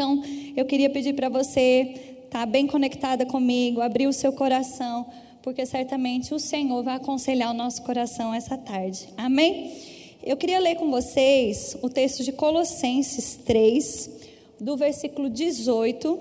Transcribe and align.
Então, 0.00 0.22
eu 0.56 0.64
queria 0.64 0.88
pedir 0.88 1.12
para 1.12 1.28
você 1.28 2.14
estar 2.24 2.38
tá 2.38 2.46
bem 2.46 2.66
conectada 2.66 3.26
comigo, 3.26 3.82
abrir 3.82 4.06
o 4.06 4.14
seu 4.14 4.32
coração, 4.32 5.06
porque 5.42 5.66
certamente 5.66 6.32
o 6.32 6.38
Senhor 6.38 6.82
vai 6.82 6.96
aconselhar 6.96 7.50
o 7.50 7.54
nosso 7.54 7.82
coração 7.82 8.32
essa 8.32 8.56
tarde. 8.56 9.10
Amém? 9.14 9.76
Eu 10.24 10.38
queria 10.38 10.58
ler 10.58 10.76
com 10.76 10.90
vocês 10.90 11.76
o 11.82 11.90
texto 11.90 12.24
de 12.24 12.32
Colossenses 12.32 13.38
3, 13.44 14.10
do 14.58 14.74
versículo 14.74 15.28
18 15.28 16.18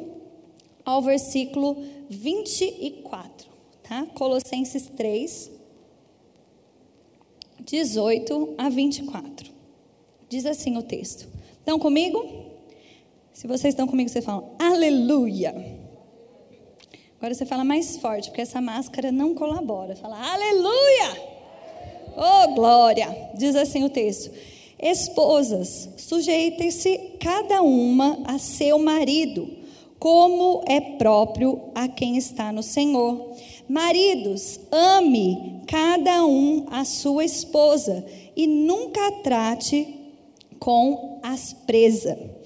ao 0.84 1.02
versículo 1.02 1.82
24, 2.09 3.48
tá? 3.82 4.05
Colossenses 4.14 4.88
3, 4.88 5.52
18 7.61 8.55
a 8.57 8.68
24. 8.68 9.50
Diz 10.27 10.46
assim 10.46 10.77
o 10.77 10.84
texto. 10.84 11.30
Estão 11.61 11.80
comigo? 11.80 12.48
Se 13.40 13.48
vocês 13.48 13.74
estão 13.74 13.88
comigo, 13.88 14.10
você 14.10 14.21
fala 14.21 14.44
aleluia. 14.60 15.55
Agora 17.18 17.34
você 17.34 17.46
fala 17.46 17.63
mais 17.63 17.96
forte, 17.96 18.27
porque 18.27 18.41
essa 18.41 18.59
máscara 18.59 19.13
não 19.13 19.34
colabora. 19.34 19.96
Fala 19.96 20.18
aleluia. 20.34 21.22
Oh, 22.18 22.54
glória! 22.54 23.08
Diz 23.36 23.55
assim 23.55 23.86
o 23.86 23.90
texto: 23.90 24.30
Esposas, 24.77 25.88
sujeitem-se 25.96 26.98
cada 27.18 27.62
uma 27.62 28.20
a 28.26 28.38
seu 28.38 28.77
marido, 28.77 29.49
como 29.98 30.62
é 30.68 30.82
próprio 30.98 31.62
a 31.74 31.88
quem 31.88 32.18
está 32.18 32.52
no 32.52 32.62
Senhor. 32.62 33.38
Maridos, 33.70 34.60
ame 34.70 35.63
cada 35.66 36.26
um 36.26 36.66
a 36.70 36.84
sua 36.84 37.24
esposa 37.24 38.05
e 38.35 38.46
nunca 38.46 39.08
a 39.08 39.12
trate 39.24 39.96
com 40.60 41.21
aspreza. 41.24 42.38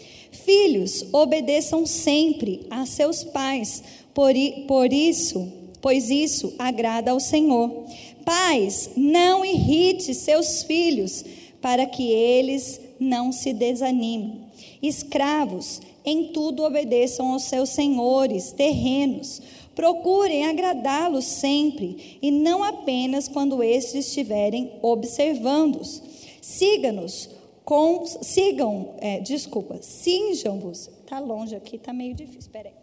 Filhos, 0.45 1.05
obedeçam 1.13 1.85
sempre 1.85 2.65
a 2.70 2.85
seus 2.85 3.23
pais, 3.23 3.81
por, 4.13 4.33
por 4.67 4.91
isso, 4.91 5.52
pois 5.81 6.09
isso 6.09 6.53
agrada 6.59 7.11
ao 7.11 7.19
Senhor. 7.19 7.85
Pais, 8.25 8.91
não 8.95 9.45
irrite 9.45 10.13
seus 10.13 10.63
filhos, 10.63 11.23
para 11.61 11.85
que 11.85 12.11
eles 12.11 12.80
não 13.00 13.31
se 13.31 13.53
desanimem. 13.53 14.41
Escravos, 14.81 15.81
em 16.05 16.25
tudo 16.33 16.63
obedeçam 16.63 17.31
aos 17.31 17.44
seus 17.44 17.69
senhores 17.69 18.52
terrenos. 18.52 19.41
Procurem 19.73 20.45
agradá-los 20.45 21.25
sempre, 21.25 22.17
e 22.22 22.30
não 22.30 22.63
apenas 22.63 23.30
quando 23.30 23.63
estes 23.63 24.07
estiverem 24.07 24.72
observando-os. 24.81 26.02
Siga-nos 26.41 27.30
com, 27.66 28.06
sigam, 28.06 28.95
é, 29.00 29.19
desculpa, 29.19 29.81
cinjam-vos. 29.81 30.89
Está 31.02 31.19
longe 31.19 31.56
aqui, 31.56 31.78
está 31.78 31.94
meio 31.94 32.14
difícil. 32.14 32.42
Espera 32.42 32.69
aí. 32.69 32.75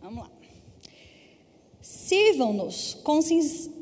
Vamos 0.00 0.24
lá. 0.24 0.30
Sirvam-nos 1.80 2.94
com 3.02 3.20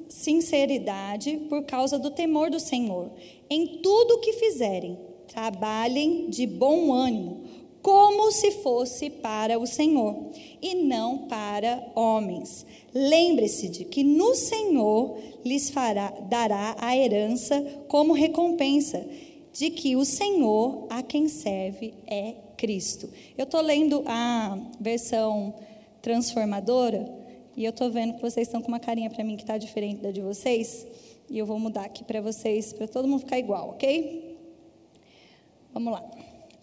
sinceridade 0.09 1.39
por 1.49 1.65
causa 1.65 1.99
do 1.99 2.11
temor 2.11 2.51
do 2.51 2.61
Senhor. 2.61 3.11
Em 3.51 3.79
tudo 3.79 4.15
o 4.15 4.19
que 4.21 4.33
fizerem, 4.33 4.99
trabalhem 5.27 6.31
de 6.31 6.47
bom 6.47 6.93
ânimo, 6.93 7.45
como 7.87 8.33
se 8.33 8.51
fosse 8.51 9.09
para 9.09 9.61
o 9.61 9.65
Senhor 9.65 10.33
e 10.61 10.75
não 10.75 11.29
para 11.29 11.87
homens. 11.95 12.67
Lembre-se 12.93 13.69
de 13.69 13.85
que 13.85 14.03
no 14.03 14.35
Senhor 14.35 15.17
lhes 15.45 15.71
fará, 15.71 16.11
dará 16.29 16.75
a 16.81 16.97
herança 16.97 17.63
como 17.87 18.13
recompensa, 18.13 19.07
de 19.53 19.71
que 19.71 19.95
o 19.95 20.05
Senhor 20.05 20.89
a 20.91 21.01
quem 21.01 21.29
serve 21.29 21.95
é 22.09 22.35
Cristo. 22.57 23.09
Eu 23.39 23.45
estou 23.45 23.61
lendo 23.61 24.03
a 24.05 24.59
versão 24.81 25.55
transformadora 26.03 27.09
e 27.57 27.65
eu 27.65 27.71
estou 27.71 27.89
vendo 27.89 28.15
que 28.15 28.21
vocês 28.21 28.49
estão 28.49 28.61
com 28.61 28.67
uma 28.67 28.81
carinha 28.81 29.11
para 29.11 29.23
mim 29.23 29.37
que 29.37 29.45
está 29.45 29.57
diferente 29.57 30.03
da 30.03 30.11
de 30.11 30.21
vocês. 30.21 30.85
E 31.31 31.39
eu 31.39 31.47
vou 31.47 31.61
mudar 31.61 31.85
aqui 31.85 32.03
para 32.03 32.21
vocês, 32.21 32.73
para 32.73 32.89
todo 32.89 33.07
mundo 33.07 33.21
ficar 33.21 33.39
igual, 33.39 33.71
ok? 33.71 34.37
Vamos 35.73 35.93
lá. 35.93 36.05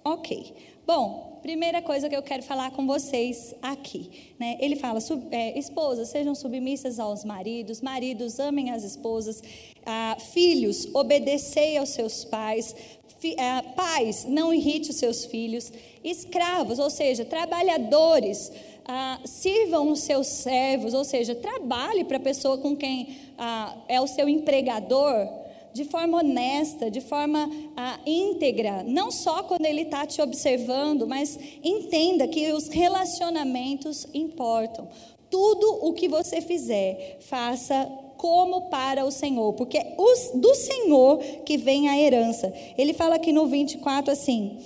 Ok. 0.04 0.73
Bom, 0.86 1.40
primeira 1.42 1.82
coisa 1.82 2.10
que 2.10 2.16
eu 2.16 2.22
quero 2.22 2.44
falar 2.44 2.72
com 2.72 2.86
vocês 2.86 3.56
aqui. 3.62 4.34
Né? 4.38 4.58
Ele 4.60 4.76
fala: 4.76 5.00
é, 5.32 5.58
esposas, 5.58 6.10
sejam 6.10 6.36
submissas 6.36 7.00
aos 7.00 7.24
maridos, 7.24 7.82
maridos, 7.82 8.38
amem 8.38 8.70
as 8.70 8.84
esposas, 8.84 9.42
ah, 9.86 10.18
filhos, 10.34 10.88
obedecei 10.94 11.78
aos 11.78 11.90
seus 11.90 12.26
pais, 12.26 12.76
fi, 13.20 13.34
ah, 13.40 13.64
pais, 13.76 14.26
não 14.26 14.54
irrite 14.54 14.90
os 14.90 14.98
seus 14.98 15.24
filhos, 15.24 15.72
escravos, 16.04 16.80
ou 16.80 16.90
seja, 16.90 17.24
trabalhadores 17.24 18.52
ah, 18.86 19.22
sirvam 19.24 19.90
os 19.90 20.02
seus 20.02 20.28
servos, 20.28 20.94
ou 20.94 21.06
seja, 21.06 21.34
trabalhe 21.34 22.04
para 22.04 22.18
a 22.18 22.20
pessoa 22.20 22.58
com 22.58 22.76
quem 22.76 23.18
ah, 23.38 23.74
é 23.88 24.02
o 24.02 24.08
seu 24.08 24.28
empregador 24.28 25.43
de 25.74 25.86
forma 25.86 26.20
honesta, 26.20 26.90
de 26.90 27.02
forma 27.02 27.50
ah, 27.76 28.00
íntegra, 28.06 28.84
não 28.84 29.12
só 29.12 29.44
quando 29.44 29.66
ele 29.66 29.82
está 29.82 30.06
te 30.06 30.22
observando, 30.22 31.08
mas 31.08 31.38
entenda 31.64 32.28
que 32.28 32.52
os 32.54 32.68
relacionamentos 32.68 34.08
importam. 34.14 34.88
Tudo 35.30 35.80
o 35.82 35.94
que 35.94 36.08
você 36.08 36.42
fizer, 36.42 37.18
faça 37.22 37.90
como 38.18 38.70
para 38.70 39.04
o 39.04 39.12
Senhor, 39.12 39.54
porque 39.54 39.78
é 39.78 39.96
do 40.36 40.56
Senhor 40.56 41.18
que 41.46 41.58
vem 41.58 41.90
a 41.90 42.00
herança. 42.00 42.54
Ele 42.78 42.94
fala 42.94 43.16
aqui 43.16 43.34
no 43.34 43.48
24 43.48 44.14
assim. 44.14 44.60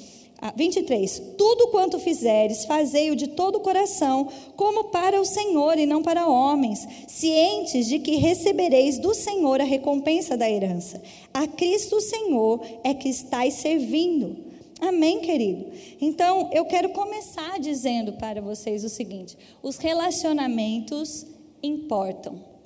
23. 0.55 1.19
Ah, 1.19 1.33
Tudo 1.37 1.67
quanto 1.69 1.99
fizeres, 1.99 2.65
fazei-o 2.65 3.15
de 3.15 3.27
todo 3.27 3.57
o 3.57 3.61
coração, 3.61 4.27
como 4.55 4.85
para 4.85 5.19
o 5.19 5.25
Senhor 5.25 5.77
e 5.77 5.85
não 5.85 6.03
para 6.03 6.27
homens, 6.27 6.87
cientes 7.07 7.87
de 7.87 7.99
que 7.99 8.15
recebereis 8.15 8.99
do 8.99 9.13
Senhor 9.13 9.59
a 9.61 9.65
recompensa 9.65 10.37
da 10.37 10.49
herança. 10.49 11.01
A 11.33 11.47
Cristo 11.47 11.99
Senhor 11.99 12.61
é 12.83 12.93
que 12.93 13.09
estáis 13.09 13.55
servindo. 13.55 14.37
Amém, 14.79 15.21
querido? 15.21 15.71
Então, 15.99 16.49
eu 16.53 16.65
quero 16.65 16.89
começar 16.89 17.59
dizendo 17.59 18.13
para 18.13 18.41
vocês 18.41 18.83
o 18.83 18.89
seguinte: 18.89 19.35
os 19.63 19.77
relacionamentos 19.77 21.25
importam. 21.63 22.56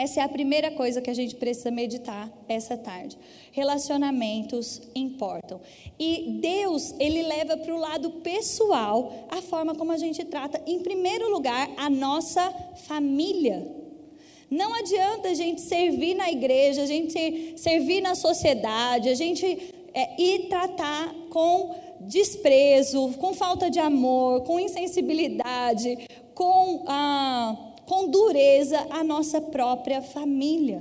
Essa 0.00 0.20
é 0.20 0.22
a 0.22 0.28
primeira 0.30 0.70
coisa 0.70 1.02
que 1.02 1.10
a 1.10 1.14
gente 1.14 1.34
precisa 1.34 1.70
meditar 1.70 2.32
essa 2.48 2.74
tarde. 2.74 3.18
Relacionamentos 3.52 4.80
importam. 4.94 5.60
E 5.98 6.38
Deus, 6.40 6.94
ele 6.98 7.22
leva 7.22 7.58
para 7.58 7.74
o 7.74 7.78
lado 7.78 8.10
pessoal 8.22 9.12
a 9.30 9.42
forma 9.42 9.74
como 9.74 9.92
a 9.92 9.98
gente 9.98 10.24
trata, 10.24 10.58
em 10.66 10.80
primeiro 10.80 11.30
lugar, 11.30 11.68
a 11.76 11.90
nossa 11.90 12.50
família. 12.86 13.70
Não 14.50 14.74
adianta 14.74 15.28
a 15.28 15.34
gente 15.34 15.60
servir 15.60 16.14
na 16.14 16.30
igreja, 16.30 16.80
a 16.80 16.86
gente 16.86 17.52
servir 17.58 18.00
na 18.00 18.14
sociedade, 18.14 19.10
a 19.10 19.14
gente 19.14 19.74
é, 19.92 20.18
ir 20.18 20.48
tratar 20.48 21.14
com 21.28 21.74
desprezo, 22.00 23.10
com 23.18 23.34
falta 23.34 23.68
de 23.68 23.78
amor, 23.78 24.44
com 24.44 24.58
insensibilidade, 24.58 26.08
com. 26.34 26.84
Ah, 26.88 27.66
com 27.90 28.06
dureza 28.06 28.86
a 28.88 29.02
nossa 29.02 29.40
própria 29.40 30.00
família. 30.00 30.80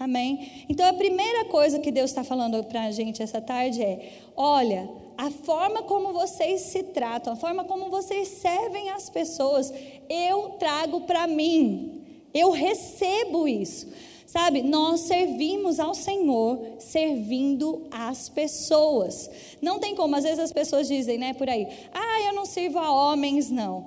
Amém? 0.00 0.64
Então 0.70 0.88
a 0.88 0.92
primeira 0.94 1.44
coisa 1.44 1.78
que 1.78 1.92
Deus 1.92 2.10
está 2.10 2.24
falando 2.24 2.64
para 2.64 2.84
a 2.84 2.90
gente 2.90 3.22
essa 3.22 3.42
tarde 3.42 3.82
é: 3.82 4.14
olha, 4.34 4.88
a 5.18 5.30
forma 5.30 5.82
como 5.82 6.14
vocês 6.14 6.62
se 6.62 6.82
tratam, 6.82 7.34
a 7.34 7.36
forma 7.36 7.64
como 7.64 7.90
vocês 7.90 8.28
servem 8.28 8.88
as 8.88 9.10
pessoas, 9.10 9.70
eu 10.08 10.54
trago 10.58 11.02
para 11.02 11.26
mim, 11.26 12.00
eu 12.32 12.50
recebo 12.52 13.46
isso. 13.46 13.88
Sabe, 14.26 14.62
nós 14.62 15.00
servimos 15.00 15.78
ao 15.78 15.94
Senhor 15.94 16.58
servindo 16.78 17.86
as 17.90 18.30
pessoas. 18.30 19.30
Não 19.60 19.78
tem 19.78 19.94
como, 19.94 20.16
às 20.16 20.24
vezes 20.24 20.38
as 20.38 20.52
pessoas 20.52 20.88
dizem, 20.88 21.18
né, 21.18 21.34
por 21.34 21.48
aí, 21.50 21.68
ah, 21.92 22.22
eu 22.26 22.32
não 22.32 22.46
sirvo 22.46 22.78
a 22.78 22.90
homens, 22.90 23.50
não. 23.50 23.86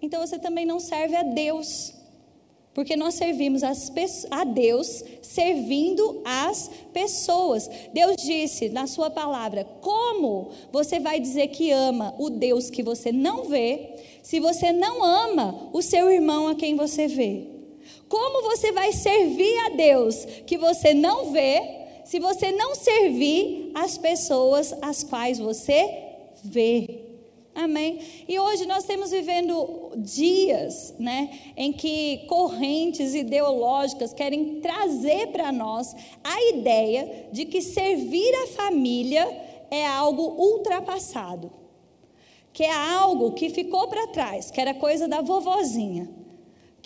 Então 0.00 0.26
você 0.26 0.38
também 0.38 0.64
não 0.64 0.80
serve 0.80 1.14
a 1.14 1.22
Deus. 1.22 1.95
Porque 2.76 2.94
nós 2.94 3.14
servimos 3.14 3.62
a 3.62 4.44
Deus 4.44 5.02
servindo 5.22 6.20
as 6.26 6.70
pessoas. 6.92 7.70
Deus 7.94 8.16
disse 8.18 8.68
na 8.68 8.86
sua 8.86 9.08
palavra: 9.08 9.64
como 9.80 10.50
você 10.70 11.00
vai 11.00 11.18
dizer 11.18 11.48
que 11.48 11.70
ama 11.70 12.14
o 12.18 12.28
Deus 12.28 12.68
que 12.68 12.82
você 12.82 13.10
não 13.10 13.44
vê, 13.44 13.94
se 14.22 14.38
você 14.38 14.72
não 14.74 15.02
ama 15.02 15.70
o 15.72 15.80
seu 15.80 16.10
irmão 16.10 16.48
a 16.48 16.54
quem 16.54 16.76
você 16.76 17.08
vê? 17.08 17.46
Como 18.10 18.42
você 18.42 18.70
vai 18.72 18.92
servir 18.92 19.56
a 19.64 19.70
Deus 19.70 20.26
que 20.46 20.58
você 20.58 20.92
não 20.92 21.32
vê, 21.32 21.62
se 22.04 22.20
você 22.20 22.52
não 22.52 22.74
servir 22.74 23.70
as 23.74 23.96
pessoas 23.96 24.74
as 24.82 25.02
quais 25.02 25.38
você 25.38 25.94
vê? 26.44 27.05
Amém? 27.56 28.00
E 28.28 28.38
hoje 28.38 28.66
nós 28.66 28.80
estamos 28.80 29.10
vivendo 29.10 29.92
dias, 29.96 30.94
né, 30.98 31.30
em 31.56 31.72
que 31.72 32.26
correntes 32.28 33.14
ideológicas 33.14 34.12
querem 34.12 34.60
trazer 34.60 35.28
para 35.28 35.50
nós 35.50 35.96
a 36.22 36.50
ideia 36.50 37.30
de 37.32 37.46
que 37.46 37.62
servir 37.62 38.30
a 38.44 38.48
família 38.48 39.24
é 39.70 39.86
algo 39.86 40.22
ultrapassado, 40.38 41.50
que 42.52 42.62
é 42.62 42.70
algo 42.70 43.32
que 43.32 43.48
ficou 43.48 43.88
para 43.88 44.08
trás, 44.08 44.50
que 44.50 44.60
era 44.60 44.74
coisa 44.74 45.08
da 45.08 45.22
vovozinha 45.22 46.25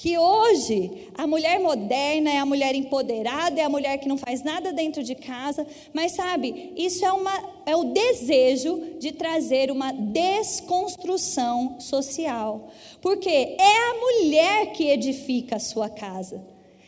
que 0.00 0.16
hoje 0.16 1.10
a 1.14 1.26
mulher 1.26 1.60
moderna 1.60 2.30
é 2.30 2.38
a 2.38 2.46
mulher 2.46 2.74
empoderada, 2.74 3.60
é 3.60 3.64
a 3.64 3.68
mulher 3.68 3.98
que 3.98 4.08
não 4.08 4.16
faz 4.16 4.42
nada 4.42 4.72
dentro 4.72 5.02
de 5.02 5.14
casa, 5.14 5.66
mas 5.92 6.12
sabe, 6.12 6.72
isso 6.74 7.04
é, 7.04 7.12
uma, 7.12 7.44
é 7.66 7.76
o 7.76 7.84
desejo 7.84 8.94
de 8.98 9.12
trazer 9.12 9.70
uma 9.70 9.92
desconstrução 9.92 11.78
social, 11.78 12.70
porque 13.02 13.28
é 13.28 13.90
a 13.90 13.94
mulher 14.00 14.72
que 14.72 14.88
edifica 14.88 15.56
a 15.56 15.60
sua 15.60 15.90
casa, 15.90 16.42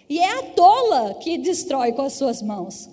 e 0.09 0.19
é 0.19 0.39
a 0.39 0.45
tola 0.45 1.13
que 1.21 1.37
destrói 1.37 1.93
com 1.93 2.01
as 2.01 2.15
suas 2.15 2.41
mãos. 2.41 2.89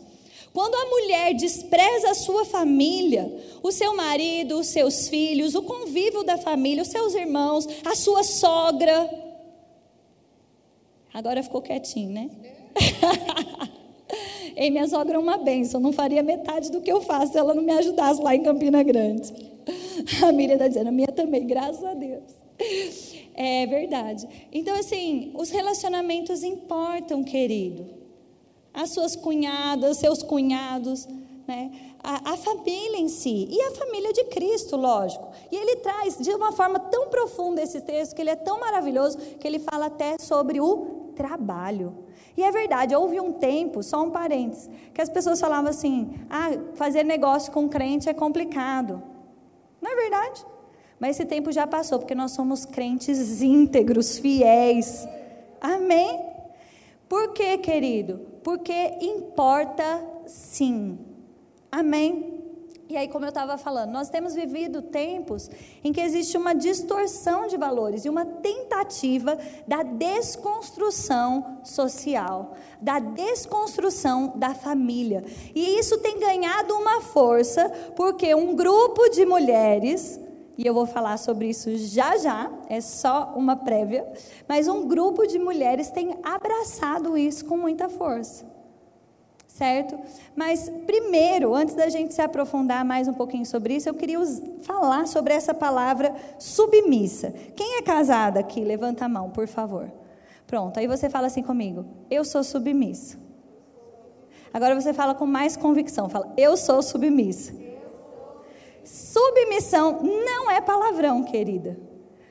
Quando 0.52 0.76
a 0.76 0.90
mulher 0.90 1.34
despreza 1.34 2.10
a 2.10 2.16
sua 2.16 2.44
família, 2.44 3.32
o 3.64 3.72
seu 3.72 3.96
marido, 3.96 4.60
os 4.60 4.68
seus 4.68 5.08
filhos, 5.08 5.56
o 5.56 5.62
convívio 5.62 6.26
da 6.26 6.38
família, 6.38 6.84
os 6.84 6.90
seus 6.90 7.16
irmãos, 7.16 7.66
a 7.86 7.96
sua 7.96 8.22
sogra, 8.24 9.29
Agora 11.20 11.44
ficou 11.44 11.62
quietinho, 11.62 12.12
né? 12.12 12.30
Ei, 14.56 14.70
minha 14.70 14.88
sogra 14.88 15.18
é 15.18 15.20
uma 15.20 15.38
benção, 15.38 15.78
não 15.82 15.92
faria 15.92 16.24
metade 16.24 16.72
do 16.72 16.80
que 16.80 16.90
eu 16.90 17.02
faço 17.02 17.34
se 17.34 17.38
ela 17.38 17.54
não 17.54 17.62
me 17.62 17.74
ajudasse 17.74 18.22
lá 18.22 18.34
em 18.34 18.42
Campina 18.42 18.82
Grande. 18.84 19.34
A 20.24 20.32
Miriam 20.32 20.54
está 20.54 20.70
dizendo, 20.70 20.88
a 20.88 20.92
minha 20.94 21.10
também, 21.10 21.46
graças 21.46 21.84
a 21.84 21.94
Deus. 21.94 22.24
É 23.36 23.66
verdade. 23.66 24.30
Então, 24.50 24.74
assim, 24.80 25.34
os 25.36 25.50
relacionamentos 25.50 26.42
importam, 26.42 27.22
querido. 27.22 27.86
As 28.74 28.92
suas 28.92 29.14
cunhadas, 29.14 29.98
seus 29.98 30.24
cunhados, 30.24 31.06
né? 31.46 31.70
A, 32.02 32.32
a, 32.32 32.38
família 32.38 32.98
em 32.98 33.10
si. 33.10 33.50
E 33.52 33.62
a 33.62 33.72
família 33.72 34.14
de 34.14 34.24
Cristo, 34.26 34.78
lógico. 34.78 35.28
E 35.52 35.56
ele 35.56 35.76
traz 35.78 36.18
de 36.18 36.32
uma 36.32 36.54
forma 36.54 36.80
tão 36.80 37.10
profunda 37.10 37.62
esse 37.62 37.82
texto, 37.82 38.16
que 38.16 38.22
ele 38.22 38.30
é 38.30 38.38
tão 38.38 38.58
maravilhoso, 38.58 39.18
que 39.18 39.46
ele 39.46 39.60
fala 39.60 39.88
até 39.88 40.16
sobre 40.18 40.62
o 40.62 40.99
trabalho. 41.20 41.94
E 42.38 42.44
é 42.44 42.50
verdade, 42.50 42.96
houve 42.96 43.20
um 43.20 43.34
tempo, 43.34 43.84
só 43.84 44.02
um 44.02 44.10
parênteses, 44.10 44.70
que 44.94 45.02
as 45.02 45.10
pessoas 45.10 45.42
falavam 45.42 45.70
assim: 45.70 46.14
ah, 46.30 46.52
fazer 46.76 47.04
negócio 47.04 47.52
com 47.52 47.68
crente 47.68 48.08
é 48.08 48.14
complicado. 48.14 49.04
Não 49.82 49.92
é 49.92 49.96
verdade? 49.96 50.46
Mas 50.98 51.18
esse 51.18 51.26
tempo 51.26 51.52
já 51.52 51.68
passou, 51.68 52.00
porque 52.00 52.16
nós 52.16 52.32
somos 52.32 52.66
crentes 52.66 53.42
íntegros, 53.42 54.18
fiéis. 54.18 55.06
Amém? 55.60 56.22
Por 57.10 57.34
quê, 57.34 57.58
querido? 57.58 58.22
Porque 58.42 58.98
importa 59.02 60.02
sim. 60.26 60.98
Amém? 61.70 62.39
E 62.90 62.98
aí, 62.98 63.08
como 63.08 63.24
eu 63.24 63.30
estava 63.30 63.56
falando, 63.56 63.92
nós 63.92 64.10
temos 64.10 64.34
vivido 64.34 64.82
tempos 64.82 65.48
em 65.84 65.94
que 65.94 66.02
existe 66.02 66.36
uma 66.36 66.56
distorção 66.56 67.46
de 67.46 67.56
valores 67.56 68.04
e 68.04 68.10
uma 68.10 68.26
tentativa 68.26 69.38
da 69.68 69.84
desconstrução 69.84 71.60
social, 71.64 72.56
da 72.82 72.98
desconstrução 72.98 74.34
da 74.36 74.56
família. 74.56 75.24
E 75.54 75.78
isso 75.78 76.00
tem 76.00 76.20
ganhado 76.20 76.74
uma 76.74 77.00
força 77.00 77.70
porque 77.96 78.34
um 78.34 78.56
grupo 78.56 79.08
de 79.12 79.24
mulheres, 79.24 80.20
e 80.58 80.66
eu 80.66 80.74
vou 80.74 80.88
falar 80.88 81.18
sobre 81.18 81.48
isso 81.48 81.78
já 81.78 82.18
já, 82.18 82.52
é 82.68 82.82
só 82.82 83.34
uma 83.36 83.56
prévia, 83.56 84.12
mas 84.48 84.68
um 84.68 84.88
grupo 84.88 85.28
de 85.28 85.38
mulheres 85.38 85.92
tem 85.92 86.18
abraçado 86.24 87.16
isso 87.16 87.46
com 87.46 87.56
muita 87.56 87.88
força 87.88 88.59
certo? 89.60 90.00
Mas 90.38 90.72
primeiro, 90.88 91.54
antes 91.54 91.76
da 91.76 91.90
gente 91.90 92.14
se 92.14 92.22
aprofundar 92.22 92.86
mais 92.86 93.10
um 93.10 93.14
pouquinho 93.14 93.46
sobre 93.46 93.76
isso, 93.76 93.90
eu 93.90 93.94
queria 93.94 94.18
falar 94.62 95.06
sobre 95.06 95.34
essa 95.34 95.54
palavra 95.54 96.16
submissa. 96.40 97.34
Quem 97.58 97.76
é 97.78 97.82
casada 97.82 98.40
aqui? 98.40 98.62
Levanta 98.62 99.04
a 99.04 99.10
mão, 99.10 99.30
por 99.30 99.48
favor. 99.48 99.92
Pronto, 100.48 100.80
aí 100.80 100.88
você 100.88 101.10
fala 101.10 101.28
assim 101.28 101.44
comigo: 101.44 101.86
Eu 102.10 102.24
sou 102.24 102.42
submissa. 102.42 103.18
Agora 104.54 104.80
você 104.80 104.94
fala 104.94 105.14
com 105.14 105.26
mais 105.26 105.58
convicção, 105.58 106.08
fala: 106.08 106.34
Eu 106.38 106.56
sou 106.56 106.82
submissa. 106.82 107.54
Submissão 108.86 110.00
não 110.02 110.50
é 110.50 110.62
palavrão, 110.62 111.22
querida. 111.24 111.78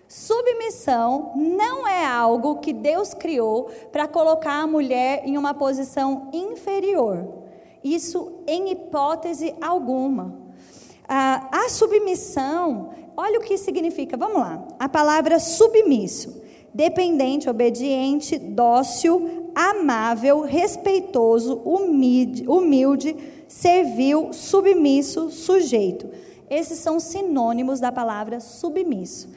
Submissão 0.09 1.33
não 1.37 1.87
é 1.87 2.05
algo 2.05 2.57
que 2.57 2.73
Deus 2.73 3.13
criou 3.13 3.71
para 3.93 4.09
colocar 4.09 4.63
a 4.63 4.67
mulher 4.67 5.23
em 5.25 5.37
uma 5.37 5.53
posição 5.53 6.31
inferior. 6.33 7.29
Isso 7.85 8.43
em 8.47 8.71
hipótese 8.71 9.55
alguma. 9.61 10.35
a 11.07 11.69
submissão, 11.69 12.91
olha 13.17 13.39
o 13.39 13.43
que 13.43 13.59
significa. 13.59 14.17
Vamos 14.17 14.39
lá. 14.39 14.67
A 14.79 14.89
palavra 14.89 15.39
submisso: 15.39 16.43
dependente, 16.73 17.51
obediente, 17.51 18.39
dócil, 18.39 19.53
amável, 19.55 20.41
respeitoso, 20.41 21.61
humilde, 21.65 22.49
humilde 22.49 23.15
servil, 23.49 24.33
submisso, 24.33 25.31
sujeito. 25.31 26.09
Esses 26.49 26.79
são 26.79 27.01
sinônimos 27.01 27.81
da 27.81 27.91
palavra 27.91 28.41
submisso. 28.41 29.29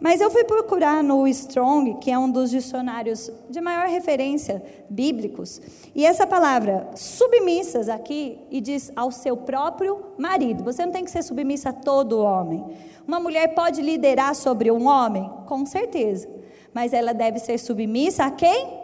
Mas 0.00 0.20
eu 0.20 0.30
fui 0.30 0.44
procurar 0.44 1.02
no 1.02 1.26
Strong, 1.26 1.94
que 1.94 2.10
é 2.10 2.18
um 2.18 2.30
dos 2.30 2.50
dicionários 2.50 3.30
de 3.50 3.60
maior 3.60 3.88
referência 3.88 4.62
bíblicos, 4.88 5.60
e 5.94 6.06
essa 6.06 6.26
palavra 6.26 6.88
submissas 6.94 7.88
aqui, 7.88 8.38
e 8.50 8.60
diz 8.60 8.92
ao 8.94 9.10
seu 9.10 9.36
próprio 9.36 9.98
marido. 10.16 10.62
Você 10.62 10.86
não 10.86 10.92
tem 10.92 11.04
que 11.04 11.10
ser 11.10 11.22
submissa 11.22 11.70
a 11.70 11.72
todo 11.72 12.20
homem. 12.20 12.64
Uma 13.06 13.18
mulher 13.18 13.54
pode 13.54 13.82
liderar 13.82 14.34
sobre 14.34 14.70
um 14.70 14.86
homem? 14.86 15.28
Com 15.46 15.66
certeza. 15.66 16.28
Mas 16.72 16.92
ela 16.92 17.12
deve 17.12 17.40
ser 17.40 17.58
submissa 17.58 18.24
a 18.24 18.30
quem? 18.30 18.78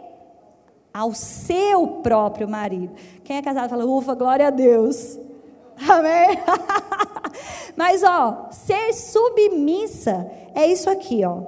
Ao 0.93 1.13
seu 1.13 1.87
próprio 2.03 2.47
marido. 2.47 2.93
Quem 3.23 3.37
é 3.37 3.41
casado 3.41 3.69
fala, 3.69 3.85
ufa, 3.85 4.13
glória 4.15 4.47
a 4.47 4.49
Deus. 4.49 5.17
Amém? 5.89 6.39
Mas, 7.75 8.03
ó, 8.03 8.49
ser 8.51 8.93
submissa 8.93 10.29
é 10.53 10.65
isso 10.67 10.89
aqui, 10.89 11.23
ó. 11.25 11.41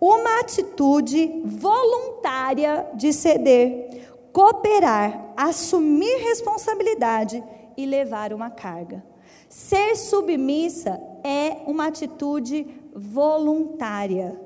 Uma 0.00 0.40
atitude 0.40 1.42
voluntária 1.44 2.86
de 2.94 3.12
ceder, 3.12 4.08
cooperar, 4.32 5.32
assumir 5.36 6.16
responsabilidade 6.18 7.42
e 7.76 7.86
levar 7.86 8.32
uma 8.32 8.50
carga. 8.50 9.04
Ser 9.48 9.96
submissa 9.96 11.00
é 11.22 11.58
uma 11.66 11.86
atitude 11.86 12.66
voluntária. 12.94 14.38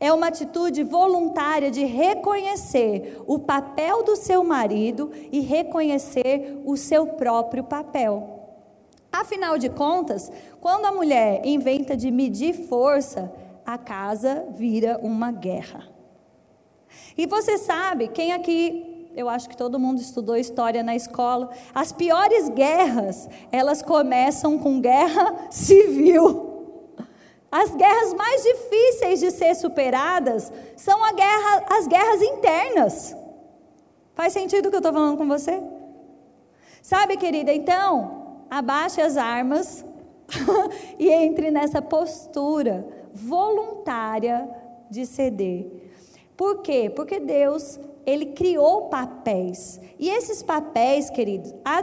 É 0.00 0.12
uma 0.12 0.28
atitude 0.28 0.84
voluntária 0.84 1.70
de 1.70 1.84
reconhecer 1.84 3.20
o 3.26 3.38
papel 3.38 4.04
do 4.04 4.14
seu 4.14 4.44
marido 4.44 5.10
e 5.32 5.40
reconhecer 5.40 6.60
o 6.64 6.76
seu 6.76 7.06
próprio 7.06 7.64
papel. 7.64 8.37
Afinal 9.12 9.58
de 9.58 9.68
contas, 9.68 10.30
quando 10.60 10.84
a 10.84 10.92
mulher 10.92 11.40
inventa 11.44 11.96
de 11.96 12.10
medir 12.10 12.68
força, 12.68 13.32
a 13.64 13.76
casa 13.78 14.46
vira 14.56 14.98
uma 15.02 15.32
guerra. 15.32 15.88
E 17.16 17.26
você 17.26 17.58
sabe, 17.58 18.08
quem 18.08 18.32
aqui, 18.32 19.10
eu 19.16 19.28
acho 19.28 19.48
que 19.48 19.56
todo 19.56 19.78
mundo 19.78 20.00
estudou 20.00 20.36
história 20.36 20.82
na 20.82 20.94
escola, 20.94 21.50
as 21.74 21.92
piores 21.92 22.48
guerras, 22.50 23.28
elas 23.50 23.82
começam 23.82 24.58
com 24.58 24.80
guerra 24.80 25.48
civil. 25.50 26.46
As 27.50 27.74
guerras 27.74 28.12
mais 28.12 28.42
difíceis 28.42 29.20
de 29.20 29.30
ser 29.30 29.54
superadas 29.54 30.52
são 30.76 31.00
guerra, 31.14 31.64
as 31.70 31.86
guerras 31.86 32.22
internas. 32.22 33.16
Faz 34.14 34.32
sentido 34.32 34.66
o 34.66 34.70
que 34.70 34.76
eu 34.76 34.80
estou 34.80 34.92
falando 34.92 35.16
com 35.16 35.26
você? 35.26 35.62
Sabe, 36.82 37.16
querida, 37.16 37.52
então, 37.52 38.17
abaixe 38.50 39.00
as 39.00 39.16
armas 39.16 39.84
e 40.98 41.10
entre 41.10 41.50
nessa 41.50 41.80
postura 41.80 42.86
voluntária 43.14 44.48
de 44.90 45.04
ceder. 45.06 45.66
Por 46.36 46.62
quê? 46.62 46.90
Porque 46.94 47.18
Deus, 47.18 47.80
Ele 48.06 48.26
criou 48.26 48.88
papéis. 48.88 49.80
E 49.98 50.08
esses 50.08 50.40
papéis, 50.40 51.10
queridos, 51.10 51.52
a, 51.64 51.78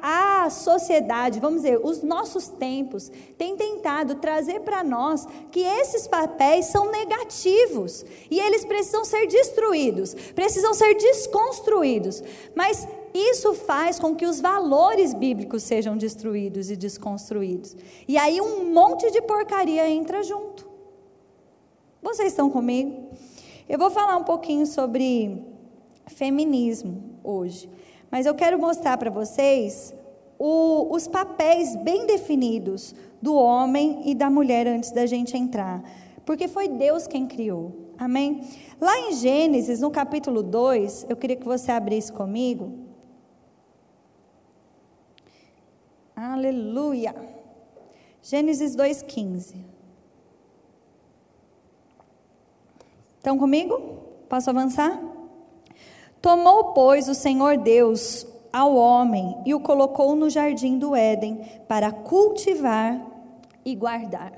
a, 0.00 0.44
a 0.44 0.50
sociedade, 0.50 1.40
vamos 1.40 1.62
dizer, 1.62 1.80
os 1.82 2.04
nossos 2.04 2.46
tempos, 2.46 3.10
têm 3.36 3.56
tentado 3.56 4.14
trazer 4.14 4.60
para 4.60 4.84
nós 4.84 5.26
que 5.50 5.60
esses 5.60 6.06
papéis 6.06 6.66
são 6.66 6.88
negativos. 6.92 8.04
E 8.30 8.38
eles 8.38 8.64
precisam 8.64 9.04
ser 9.04 9.26
destruídos, 9.26 10.14
precisam 10.36 10.72
ser 10.72 10.94
desconstruídos. 10.94 12.22
Mas 12.54 12.86
isso 13.16 13.54
faz 13.54 13.98
com 13.98 14.14
que 14.14 14.26
os 14.26 14.40
valores 14.40 15.14
bíblicos 15.14 15.62
sejam 15.62 15.96
destruídos 15.96 16.70
e 16.70 16.76
desconstruídos. 16.76 17.76
E 18.06 18.16
aí 18.16 18.40
um 18.40 18.72
monte 18.72 19.10
de 19.10 19.22
porcaria 19.22 19.88
entra 19.88 20.22
junto. 20.22 20.68
Vocês 22.02 22.28
estão 22.28 22.50
comigo? 22.50 23.10
Eu 23.68 23.78
vou 23.78 23.90
falar 23.90 24.16
um 24.16 24.24
pouquinho 24.24 24.66
sobre 24.66 25.42
feminismo 26.06 27.18
hoje, 27.24 27.68
mas 28.10 28.26
eu 28.26 28.34
quero 28.34 28.58
mostrar 28.58 28.96
para 28.96 29.10
vocês 29.10 29.92
o, 30.38 30.94
os 30.94 31.08
papéis 31.08 31.74
bem 31.76 32.06
definidos 32.06 32.94
do 33.20 33.34
homem 33.34 34.02
e 34.04 34.14
da 34.14 34.30
mulher 34.30 34.66
antes 34.68 34.92
da 34.92 35.06
gente 35.06 35.36
entrar. 35.36 35.82
Porque 36.24 36.46
foi 36.46 36.68
Deus 36.68 37.06
quem 37.06 37.26
criou. 37.26 37.72
Amém? 37.98 38.42
Lá 38.80 38.98
em 39.00 39.14
Gênesis, 39.14 39.80
no 39.80 39.90
capítulo 39.90 40.42
2, 40.42 41.06
eu 41.08 41.16
queria 41.16 41.36
que 41.36 41.46
você 41.46 41.72
abrisse 41.72 42.12
comigo. 42.12 42.85
Aleluia. 46.16 47.14
Gênesis 48.22 48.74
2,15. 48.74 49.54
Estão 53.18 53.36
comigo? 53.36 53.78
Posso 54.26 54.48
avançar? 54.48 54.98
Tomou, 56.22 56.72
pois, 56.72 57.06
o 57.10 57.14
Senhor 57.14 57.58
Deus 57.58 58.26
ao 58.50 58.74
homem 58.74 59.36
e 59.44 59.54
o 59.54 59.60
colocou 59.60 60.16
no 60.16 60.30
jardim 60.30 60.78
do 60.78 60.96
Éden 60.96 61.38
para 61.68 61.92
cultivar 61.92 62.98
e 63.62 63.74
guardar. 63.74 64.32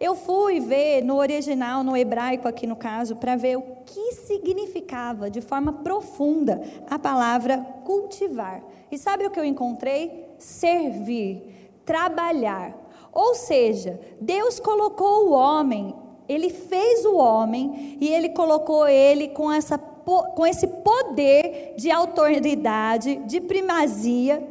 Eu 0.00 0.16
fui 0.16 0.58
ver 0.58 1.04
no 1.04 1.18
original, 1.18 1.84
no 1.84 1.96
hebraico 1.96 2.48
aqui 2.48 2.66
no 2.66 2.74
caso, 2.74 3.14
para 3.14 3.36
ver 3.36 3.56
o 3.56 3.62
que 3.86 4.14
significava 4.14 5.30
de 5.30 5.40
forma 5.40 5.72
profunda 5.72 6.60
a 6.90 6.98
palavra 6.98 7.58
cultivar. 7.84 8.60
E 8.90 8.98
sabe 8.98 9.24
o 9.24 9.30
que 9.30 9.38
eu 9.38 9.44
encontrei? 9.44 10.31
Servir, 10.42 11.70
trabalhar. 11.84 12.76
Ou 13.12 13.34
seja, 13.34 14.00
Deus 14.20 14.58
colocou 14.58 15.28
o 15.28 15.32
homem, 15.32 15.94
ele 16.28 16.50
fez 16.50 17.04
o 17.04 17.16
homem 17.16 17.96
e 18.00 18.08
ele 18.08 18.30
colocou 18.30 18.88
ele 18.88 19.28
com 19.28 19.52
essa 19.52 19.78
com 20.34 20.44
esse 20.44 20.66
poder 20.66 21.74
de 21.76 21.88
autoridade, 21.88 23.16
de 23.24 23.40
primazia, 23.40 24.42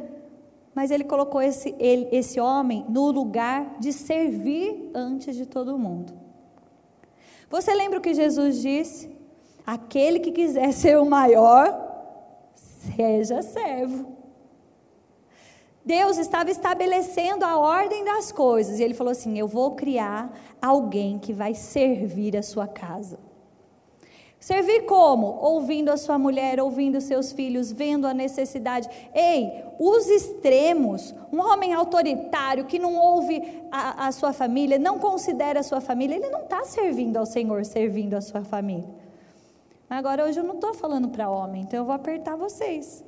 mas 0.74 0.90
ele 0.90 1.04
colocou 1.04 1.42
esse, 1.42 1.74
ele, 1.78 2.08
esse 2.10 2.40
homem 2.40 2.86
no 2.88 3.10
lugar 3.10 3.76
de 3.78 3.92
servir 3.92 4.90
antes 4.94 5.36
de 5.36 5.44
todo 5.44 5.78
mundo. 5.78 6.14
Você 7.50 7.74
lembra 7.74 7.98
o 7.98 8.02
que 8.02 8.14
Jesus 8.14 8.62
disse? 8.62 9.14
Aquele 9.66 10.20
que 10.20 10.32
quiser 10.32 10.72
ser 10.72 10.98
o 10.98 11.04
maior, 11.04 11.78
seja 12.54 13.42
servo. 13.42 14.21
Deus 15.84 16.16
estava 16.16 16.50
estabelecendo 16.50 17.44
a 17.44 17.58
ordem 17.58 18.04
das 18.04 18.30
coisas 18.30 18.78
e 18.78 18.82
ele 18.82 18.94
falou 18.94 19.10
assim: 19.10 19.38
Eu 19.38 19.48
vou 19.48 19.72
criar 19.72 20.32
alguém 20.60 21.18
que 21.18 21.32
vai 21.32 21.54
servir 21.54 22.36
a 22.36 22.42
sua 22.42 22.68
casa. 22.68 23.18
Servir 24.38 24.86
como? 24.86 25.38
Ouvindo 25.40 25.88
a 25.90 25.96
sua 25.96 26.18
mulher, 26.18 26.60
ouvindo 26.60 27.00
seus 27.00 27.30
filhos, 27.30 27.70
vendo 27.70 28.08
a 28.08 28.14
necessidade. 28.14 28.88
Ei, 29.14 29.52
os 29.78 30.08
extremos, 30.08 31.14
um 31.32 31.40
homem 31.40 31.72
autoritário 31.72 32.64
que 32.64 32.76
não 32.76 32.96
ouve 32.96 33.40
a, 33.70 34.08
a 34.08 34.12
sua 34.12 34.32
família, 34.32 34.80
não 34.80 34.98
considera 34.98 35.60
a 35.60 35.62
sua 35.62 35.80
família, 35.80 36.16
ele 36.16 36.28
não 36.28 36.40
está 36.40 36.64
servindo 36.64 37.18
ao 37.18 37.26
Senhor, 37.26 37.64
servindo 37.64 38.14
a 38.14 38.20
sua 38.20 38.42
família. 38.42 38.88
Agora, 39.88 40.24
hoje 40.24 40.40
eu 40.40 40.44
não 40.44 40.54
estou 40.54 40.74
falando 40.74 41.08
para 41.08 41.30
homem, 41.30 41.62
então 41.62 41.78
eu 41.78 41.84
vou 41.84 41.94
apertar 41.94 42.34
vocês. 42.34 43.04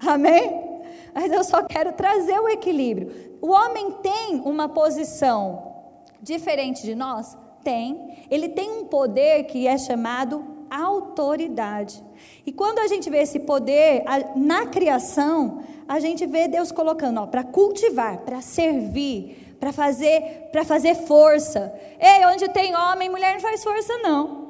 Amém? 0.00 0.73
Mas 1.14 1.30
eu 1.30 1.44
só 1.44 1.62
quero 1.62 1.92
trazer 1.92 2.38
o 2.40 2.48
equilíbrio. 2.48 3.38
O 3.40 3.50
homem 3.50 3.92
tem 4.02 4.40
uma 4.44 4.68
posição 4.68 5.74
diferente 6.20 6.82
de 6.82 6.94
nós? 6.94 7.36
Tem. 7.62 8.26
Ele 8.30 8.48
tem 8.48 8.70
um 8.70 8.84
poder 8.86 9.44
que 9.44 9.66
é 9.66 9.78
chamado 9.78 10.44
autoridade. 10.70 12.02
E 12.44 12.52
quando 12.52 12.80
a 12.80 12.86
gente 12.88 13.08
vê 13.08 13.18
esse 13.18 13.40
poder 13.40 14.02
na 14.34 14.66
criação, 14.66 15.62
a 15.86 16.00
gente 16.00 16.26
vê 16.26 16.48
Deus 16.48 16.72
colocando, 16.72 17.26
para 17.28 17.44
cultivar, 17.44 18.18
para 18.18 18.40
servir, 18.40 19.56
para 19.60 19.72
fazer, 19.72 20.48
para 20.50 20.64
fazer 20.64 20.94
força. 20.94 21.72
Ei, 22.00 22.26
onde 22.26 22.48
tem 22.48 22.74
homem, 22.74 23.08
mulher 23.08 23.34
não 23.34 23.40
faz 23.40 23.62
força 23.62 23.96
não. 23.98 24.44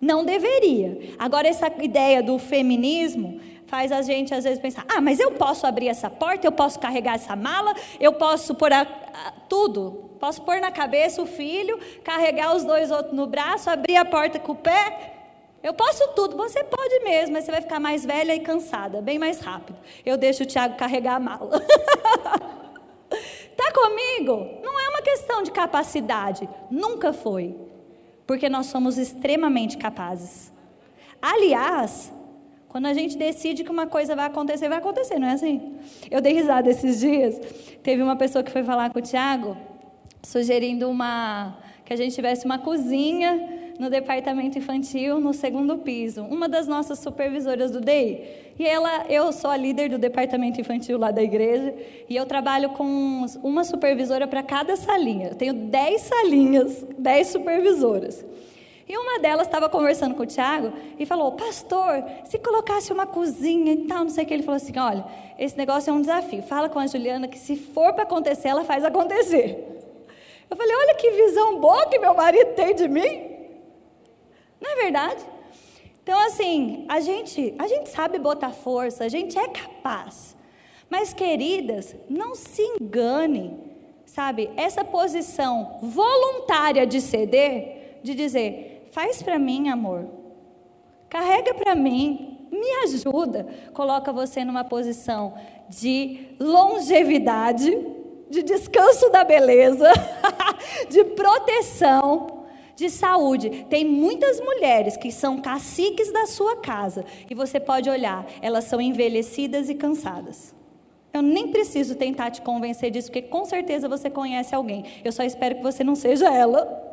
Não 0.00 0.24
deveria. 0.24 1.14
Agora 1.18 1.48
essa 1.48 1.66
ideia 1.82 2.22
do 2.22 2.38
feminismo 2.38 3.40
faz 3.74 3.90
a 3.90 4.02
gente 4.02 4.32
às 4.32 4.44
vezes 4.44 4.60
pensar: 4.60 4.84
"Ah, 4.88 5.00
mas 5.00 5.18
eu 5.18 5.32
posso 5.32 5.66
abrir 5.66 5.88
essa 5.88 6.08
porta, 6.08 6.46
eu 6.46 6.52
posso 6.52 6.78
carregar 6.78 7.14
essa 7.14 7.34
mala, 7.34 7.74
eu 7.98 8.12
posso 8.12 8.54
pôr 8.54 8.72
a, 8.72 8.82
a, 8.82 9.32
tudo. 9.48 10.10
Posso 10.20 10.40
pôr 10.42 10.60
na 10.60 10.70
cabeça 10.70 11.20
o 11.20 11.26
filho, 11.26 11.78
carregar 12.02 12.54
os 12.56 12.64
dois 12.64 12.90
outros 12.90 13.14
no 13.14 13.26
braço, 13.26 13.68
abrir 13.68 13.96
a 13.96 14.04
porta 14.04 14.38
com 14.38 14.52
o 14.52 14.56
pé 14.56 15.14
eu 15.64 15.72
posso 15.72 16.06
tudo, 16.08 16.36
você 16.36 16.62
pode 16.62 17.00
mesmo, 17.00 17.32
mas 17.32 17.44
você 17.44 17.50
vai 17.50 17.62
ficar 17.62 17.80
mais 17.80 18.04
velha 18.04 18.34
e 18.34 18.40
cansada, 18.40 19.00
bem 19.00 19.18
mais 19.18 19.40
rápido. 19.40 19.78
Eu 20.04 20.18
deixo 20.18 20.42
o 20.42 20.46
Tiago 20.46 20.76
carregar 20.76 21.14
a 21.14 21.18
mala. 21.18 21.56
Está 23.10 23.72
comigo? 23.72 24.60
Não 24.62 24.78
é 24.78 24.88
uma 24.90 25.00
questão 25.00 25.42
de 25.42 25.50
capacidade, 25.50 26.46
nunca 26.70 27.14
foi, 27.14 27.56
porque 28.26 28.46
nós 28.46 28.66
somos 28.66 28.98
extremamente 28.98 29.78
capazes. 29.78 30.52
Aliás, 31.22 32.12
quando 32.74 32.86
a 32.86 32.92
gente 32.92 33.16
decide 33.16 33.62
que 33.62 33.70
uma 33.70 33.86
coisa 33.86 34.16
vai 34.16 34.26
acontecer, 34.26 34.68
vai 34.68 34.78
acontecer, 34.78 35.16
não 35.16 35.28
é 35.28 35.34
assim? 35.34 35.76
Eu 36.10 36.20
dei 36.20 36.32
risada 36.32 36.68
esses 36.68 36.98
dias. 36.98 37.40
Teve 37.84 38.02
uma 38.02 38.16
pessoa 38.16 38.42
que 38.42 38.50
foi 38.50 38.64
falar 38.64 38.90
com 38.90 38.98
o 38.98 39.00
Tiago, 39.00 39.56
sugerindo 40.24 40.90
uma 40.90 41.56
que 41.84 41.92
a 41.92 41.96
gente 41.96 42.12
tivesse 42.16 42.44
uma 42.44 42.58
cozinha 42.58 43.74
no 43.78 43.88
departamento 43.88 44.58
infantil, 44.58 45.20
no 45.20 45.32
segundo 45.32 45.78
piso, 45.78 46.24
uma 46.24 46.48
das 46.48 46.66
nossas 46.66 46.98
supervisoras 46.98 47.70
do 47.70 47.80
DEI. 47.80 48.54
E 48.58 48.66
ela, 48.66 49.04
eu 49.08 49.32
sou 49.32 49.52
a 49.52 49.56
líder 49.56 49.88
do 49.88 49.96
departamento 49.96 50.60
infantil 50.60 50.98
lá 50.98 51.12
da 51.12 51.22
igreja, 51.22 51.72
e 52.08 52.16
eu 52.16 52.26
trabalho 52.26 52.70
com 52.70 53.24
uma 53.44 53.62
supervisora 53.62 54.26
para 54.26 54.42
cada 54.42 54.74
salinha. 54.74 55.28
Eu 55.28 55.36
tenho 55.36 55.54
10 55.54 56.00
salinhas, 56.00 56.84
10 56.98 57.26
supervisoras. 57.28 58.24
E 58.86 58.96
uma 58.98 59.18
delas 59.18 59.46
estava 59.46 59.68
conversando 59.68 60.14
com 60.14 60.22
o 60.22 60.26
Tiago 60.26 60.72
e 60.98 61.06
falou: 61.06 61.32
Pastor, 61.32 62.04
se 62.24 62.38
colocasse 62.38 62.92
uma 62.92 63.06
cozinha 63.06 63.72
e 63.72 63.86
tal, 63.86 64.00
não 64.00 64.10
sei 64.10 64.24
o 64.24 64.26
que. 64.26 64.34
Ele 64.34 64.42
falou 64.42 64.56
assim: 64.56 64.78
Olha, 64.78 65.04
esse 65.38 65.56
negócio 65.56 65.90
é 65.90 65.92
um 65.92 66.00
desafio. 66.00 66.42
Fala 66.42 66.68
com 66.68 66.78
a 66.78 66.86
Juliana 66.86 67.26
que 67.26 67.38
se 67.38 67.56
for 67.56 67.94
para 67.94 68.02
acontecer, 68.02 68.48
ela 68.48 68.64
faz 68.64 68.84
acontecer. 68.84 69.74
Eu 70.50 70.56
falei: 70.56 70.76
Olha 70.76 70.94
que 70.96 71.10
visão 71.12 71.58
boa 71.60 71.86
que 71.86 71.98
meu 71.98 72.14
marido 72.14 72.54
tem 72.54 72.74
de 72.74 72.86
mim. 72.86 73.32
Não 74.60 74.70
é 74.72 74.82
verdade? 74.82 75.24
Então, 76.02 76.18
assim, 76.26 76.84
a 76.86 77.00
gente, 77.00 77.54
a 77.58 77.66
gente 77.66 77.88
sabe 77.88 78.18
botar 78.18 78.50
força, 78.50 79.04
a 79.04 79.08
gente 79.08 79.38
é 79.38 79.48
capaz. 79.48 80.36
Mas, 80.90 81.14
queridas, 81.14 81.96
não 82.10 82.34
se 82.34 82.60
engane, 82.60 83.58
sabe? 84.04 84.50
Essa 84.54 84.84
posição 84.84 85.78
voluntária 85.82 86.86
de 86.86 87.00
ceder, 87.00 88.00
de 88.02 88.14
dizer, 88.14 88.73
faz 88.94 89.20
para 89.20 89.40
mim, 89.40 89.68
amor, 89.68 90.06
carrega 91.10 91.52
para 91.52 91.74
mim, 91.74 92.46
me 92.48 92.70
ajuda, 92.84 93.44
coloca 93.72 94.12
você 94.12 94.44
numa 94.44 94.62
posição 94.62 95.34
de 95.68 96.28
longevidade, 96.38 97.76
de 98.30 98.44
descanso 98.44 99.10
da 99.10 99.24
beleza, 99.24 99.90
de 100.88 101.02
proteção, 101.06 102.44
de 102.76 102.88
saúde. 102.88 103.66
Tem 103.68 103.84
muitas 103.84 104.40
mulheres 104.40 104.96
que 104.96 105.10
são 105.10 105.40
caciques 105.40 106.12
da 106.12 106.26
sua 106.26 106.58
casa 106.58 107.04
e 107.28 107.34
você 107.34 107.58
pode 107.58 107.90
olhar, 107.90 108.24
elas 108.40 108.62
são 108.62 108.80
envelhecidas 108.80 109.68
e 109.68 109.74
cansadas. 109.74 110.54
Eu 111.12 111.20
nem 111.20 111.48
preciso 111.48 111.96
tentar 111.96 112.30
te 112.30 112.42
convencer 112.42 112.92
disso, 112.92 113.08
porque 113.08 113.22
com 113.22 113.44
certeza 113.44 113.88
você 113.88 114.08
conhece 114.08 114.54
alguém. 114.54 114.84
Eu 115.04 115.10
só 115.10 115.24
espero 115.24 115.56
que 115.56 115.62
você 115.62 115.82
não 115.82 115.96
seja 115.96 116.32
ela. 116.32 116.83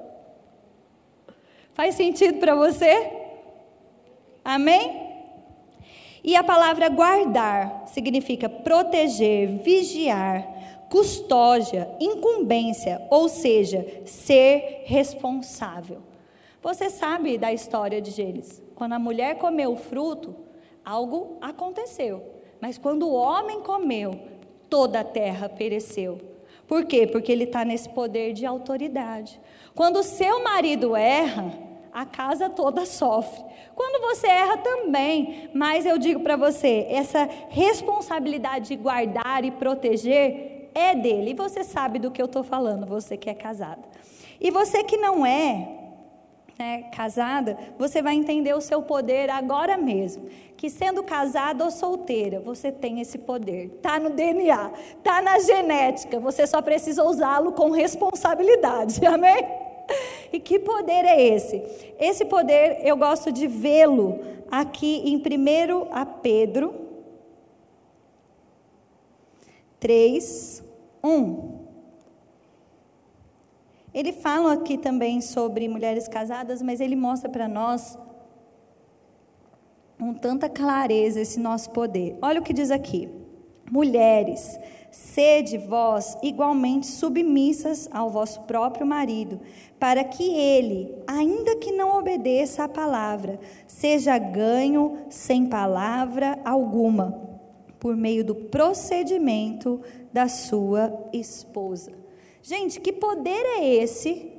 Faz 1.73 1.95
sentido 1.95 2.39
para 2.39 2.55
você? 2.55 3.11
Amém? 4.43 5.09
E 6.23 6.35
a 6.35 6.43
palavra 6.43 6.89
guardar 6.89 7.87
significa 7.87 8.47
proteger, 8.47 9.47
vigiar, 9.59 10.47
custódia, 10.89 11.89
incumbência, 11.99 13.01
ou 13.09 13.27
seja, 13.29 14.03
ser 14.05 14.83
responsável. 14.85 16.01
Você 16.61 16.89
sabe 16.89 17.37
da 17.37 17.51
história 17.51 18.01
de 18.01 18.11
Gênesis. 18.11 18.61
Quando 18.75 18.93
a 18.93 18.99
mulher 18.99 19.37
comeu 19.37 19.71
o 19.73 19.77
fruto, 19.77 20.35
algo 20.85 21.37
aconteceu. 21.41 22.23
Mas 22.59 22.77
quando 22.77 23.07
o 23.07 23.13
homem 23.13 23.61
comeu, 23.61 24.19
toda 24.69 24.99
a 24.99 25.03
terra 25.03 25.49
pereceu. 25.49 26.30
Por 26.71 26.85
quê? 26.85 27.05
Porque 27.05 27.29
ele 27.29 27.43
está 27.43 27.65
nesse 27.65 27.89
poder 27.89 28.31
de 28.31 28.45
autoridade. 28.45 29.37
Quando 29.75 29.97
o 29.97 30.03
seu 30.03 30.41
marido 30.41 30.95
erra, 30.95 31.51
a 31.91 32.05
casa 32.05 32.49
toda 32.49 32.85
sofre. 32.85 33.43
Quando 33.75 34.01
você 34.01 34.27
erra 34.27 34.55
também, 34.55 35.49
mas 35.53 35.85
eu 35.85 35.97
digo 35.97 36.21
para 36.21 36.37
você, 36.37 36.87
essa 36.89 37.27
responsabilidade 37.49 38.69
de 38.69 38.77
guardar 38.77 39.43
e 39.43 39.51
proteger 39.51 40.69
é 40.73 40.95
dele. 40.95 41.31
E 41.31 41.33
você 41.33 41.61
sabe 41.61 41.99
do 41.99 42.09
que 42.09 42.21
eu 42.21 42.25
estou 42.25 42.41
falando, 42.41 42.85
você 42.85 43.17
que 43.17 43.29
é 43.29 43.33
casada. 43.33 43.83
E 44.39 44.49
você 44.49 44.81
que 44.81 44.95
não 44.95 45.25
é, 45.25 45.77
né, 46.57 46.83
casada, 46.95 47.57
você 47.77 48.01
vai 48.01 48.15
entender 48.15 48.53
o 48.53 48.61
seu 48.61 48.81
poder 48.81 49.29
agora 49.29 49.75
mesmo. 49.75 50.29
Que 50.61 50.69
sendo 50.69 51.01
casada 51.01 51.65
ou 51.65 51.71
solteira, 51.71 52.39
você 52.39 52.71
tem 52.71 53.01
esse 53.01 53.17
poder. 53.17 53.79
Tá 53.81 53.99
no 53.99 54.11
DNA, 54.11 54.71
tá 55.01 55.19
na 55.19 55.39
genética. 55.39 56.19
Você 56.19 56.45
só 56.45 56.61
precisa 56.61 57.03
usá-lo 57.03 57.53
com 57.53 57.71
responsabilidade. 57.71 59.01
Amém? 59.03 59.43
E 60.31 60.39
que 60.39 60.59
poder 60.59 61.03
é 61.03 61.19
esse? 61.19 61.63
Esse 61.99 62.25
poder 62.25 62.79
eu 62.83 62.95
gosto 62.95 63.31
de 63.31 63.47
vê-lo 63.47 64.19
aqui 64.51 65.01
em 65.03 65.17
1 65.17 65.87
a 65.91 66.05
Pedro 66.05 66.75
3, 69.79 70.63
1. 71.03 71.59
Ele 73.91 74.13
fala 74.13 74.53
aqui 74.53 74.77
também 74.77 75.21
sobre 75.21 75.67
mulheres 75.67 76.07
casadas, 76.07 76.61
mas 76.61 76.79
ele 76.79 76.95
mostra 76.95 77.31
para 77.31 77.47
nós 77.47 77.97
com 80.01 80.15
tanta 80.15 80.49
clareza 80.49 81.21
esse 81.21 81.39
nosso 81.39 81.69
poder. 81.69 82.17
Olha 82.23 82.39
o 82.39 82.43
que 82.43 82.53
diz 82.53 82.71
aqui: 82.71 83.07
Mulheres, 83.69 84.59
sede 84.89 85.59
vós 85.59 86.17
igualmente 86.23 86.87
submissas 86.87 87.87
ao 87.93 88.09
vosso 88.09 88.41
próprio 88.41 88.83
marido, 88.83 89.39
para 89.79 90.03
que 90.03 90.23
ele, 90.33 90.91
ainda 91.05 91.55
que 91.57 91.71
não 91.71 91.99
obedeça 91.99 92.63
à 92.63 92.67
palavra, 92.67 93.39
seja 93.67 94.17
ganho 94.17 94.97
sem 95.07 95.45
palavra 95.45 96.39
alguma, 96.43 97.21
por 97.79 97.95
meio 97.95 98.25
do 98.25 98.33
procedimento 98.33 99.81
da 100.11 100.27
sua 100.27 100.91
esposa. 101.13 101.93
Gente, 102.41 102.81
que 102.81 102.91
poder 102.91 103.45
é 103.59 103.75
esse 103.75 104.31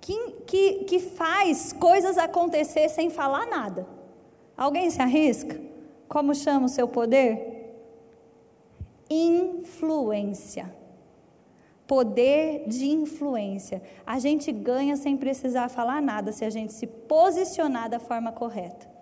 que, 0.00 0.32
que, 0.44 0.72
que 0.86 0.98
faz 0.98 1.72
coisas 1.72 2.18
acontecer 2.18 2.88
sem 2.88 3.10
falar 3.10 3.46
nada? 3.46 3.94
Alguém 4.56 4.90
se 4.90 5.00
arrisca? 5.00 5.60
Como 6.08 6.34
chama 6.34 6.66
o 6.66 6.68
seu 6.68 6.86
poder? 6.86 7.74
Influência. 9.10 10.74
Poder 11.86 12.66
de 12.68 12.86
influência. 12.86 13.82
A 14.06 14.18
gente 14.18 14.50
ganha 14.52 14.96
sem 14.96 15.16
precisar 15.16 15.68
falar 15.68 16.00
nada 16.00 16.32
se 16.32 16.44
a 16.44 16.50
gente 16.50 16.72
se 16.72 16.86
posicionar 16.86 17.90
da 17.90 17.98
forma 17.98 18.32
correta. 18.32 18.94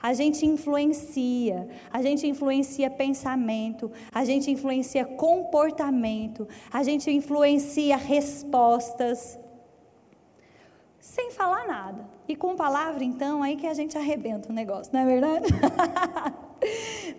A 0.00 0.12
gente 0.12 0.44
influencia, 0.44 1.68
a 1.90 2.02
gente 2.02 2.26
influencia 2.26 2.90
pensamento, 2.90 3.90
a 4.12 4.24
gente 4.24 4.50
influencia 4.50 5.04
comportamento, 5.04 6.46
a 6.70 6.82
gente 6.82 7.10
influencia 7.10 7.96
respostas, 7.96 9.38
sem 11.00 11.30
falar 11.30 11.66
nada. 11.66 12.15
E 12.28 12.34
com 12.34 12.56
palavra, 12.56 13.04
então, 13.04 13.42
aí 13.42 13.56
que 13.56 13.66
a 13.66 13.74
gente 13.74 13.96
arrebenta 13.96 14.50
o 14.50 14.52
negócio, 14.52 14.92
não 14.92 15.00
é 15.00 15.06
verdade? 15.06 15.46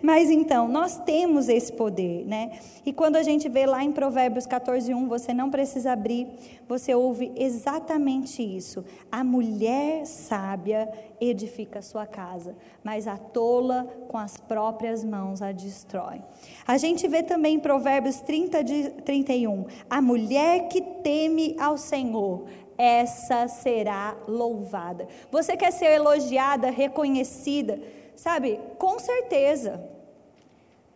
Mas 0.02 0.30
então, 0.30 0.68
nós 0.68 0.98
temos 0.98 1.48
esse 1.48 1.72
poder, 1.72 2.24
né? 2.26 2.58
E 2.84 2.92
quando 2.92 3.16
a 3.16 3.22
gente 3.22 3.48
vê 3.48 3.66
lá 3.66 3.82
em 3.82 3.92
Provérbios 3.92 4.46
14, 4.46 4.92
1, 4.92 5.08
você 5.08 5.32
não 5.32 5.50
precisa 5.50 5.92
abrir, 5.92 6.26
você 6.68 6.94
ouve 6.94 7.32
exatamente 7.36 8.42
isso. 8.42 8.84
A 9.10 9.24
mulher 9.24 10.06
sábia 10.06 10.88
edifica 11.20 11.78
a 11.78 11.82
sua 11.82 12.06
casa, 12.06 12.54
mas 12.84 13.06
a 13.06 13.16
tola 13.16 13.84
com 14.08 14.18
as 14.18 14.36
próprias 14.36 15.02
mãos 15.02 15.42
a 15.42 15.52
destrói. 15.52 16.20
A 16.66 16.76
gente 16.76 17.08
vê 17.08 17.22
também 17.22 17.56
em 17.56 17.60
Provérbios 17.60 18.20
30, 18.20 18.58
31, 19.04 19.66
a 19.88 20.00
mulher 20.00 20.68
que 20.68 20.80
teme 20.80 21.56
ao 21.58 21.76
Senhor, 21.76 22.44
essa 22.78 23.48
será 23.48 24.16
louvada. 24.28 25.08
Você 25.32 25.56
quer 25.56 25.72
ser 25.72 25.86
elogiada, 25.86 26.70
reconhecida, 26.70 27.80
sabe? 28.14 28.60
Com 28.78 29.00
certeza. 29.00 29.84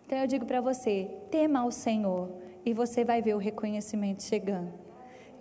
Então 0.06 0.16
eu 0.18 0.26
digo 0.28 0.46
para 0.46 0.60
você: 0.60 1.10
tema 1.28 1.60
ao 1.60 1.72
Senhor 1.72 2.30
e 2.64 2.72
você 2.72 3.04
vai 3.04 3.20
ver 3.20 3.34
o 3.34 3.38
reconhecimento 3.38 4.22
chegando. 4.22 4.72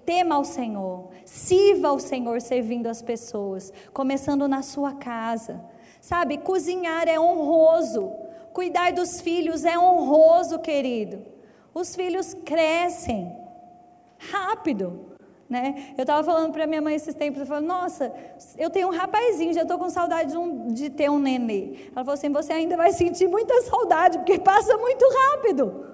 Tema 0.03 0.35
ao 0.35 0.43
Senhor, 0.43 1.09
sirva 1.23 1.89
ao 1.89 1.99
Senhor 1.99 2.41
servindo 2.41 2.87
as 2.87 3.03
pessoas, 3.03 3.71
começando 3.93 4.47
na 4.47 4.63
sua 4.63 4.93
casa. 4.95 5.63
Sabe, 6.01 6.39
cozinhar 6.39 7.07
é 7.07 7.19
honroso, 7.19 8.11
cuidar 8.51 8.91
dos 8.91 9.21
filhos 9.21 9.63
é 9.63 9.77
honroso, 9.77 10.57
querido. 10.57 11.23
Os 11.71 11.95
filhos 11.95 12.33
crescem 12.33 13.31
rápido. 14.17 15.10
Né? 15.51 15.93
Eu 15.97 16.03
estava 16.03 16.23
falando 16.23 16.53
para 16.53 16.65
minha 16.65 16.81
mãe 16.81 16.95
esses 16.95 17.13
tempos, 17.13 17.41
eu 17.41 17.45
falei, 17.45 17.67
nossa, 17.67 18.09
eu 18.57 18.69
tenho 18.69 18.87
um 18.87 18.91
rapazinho, 18.91 19.53
já 19.53 19.63
estou 19.63 19.77
com 19.77 19.89
saudade 19.89 20.31
de, 20.31 20.37
um, 20.37 20.67
de, 20.67 20.89
ter 20.89 21.11
um 21.11 21.19
nenê. 21.19 21.89
Ela 21.91 22.05
falou 22.05 22.13
assim, 22.13 22.31
você 22.31 22.53
ainda 22.53 22.77
vai 22.77 22.93
sentir 22.93 23.27
muita 23.27 23.61
saudade, 23.63 24.17
porque 24.19 24.39
passa 24.39 24.77
muito 24.77 25.05
rápido. 25.05 25.87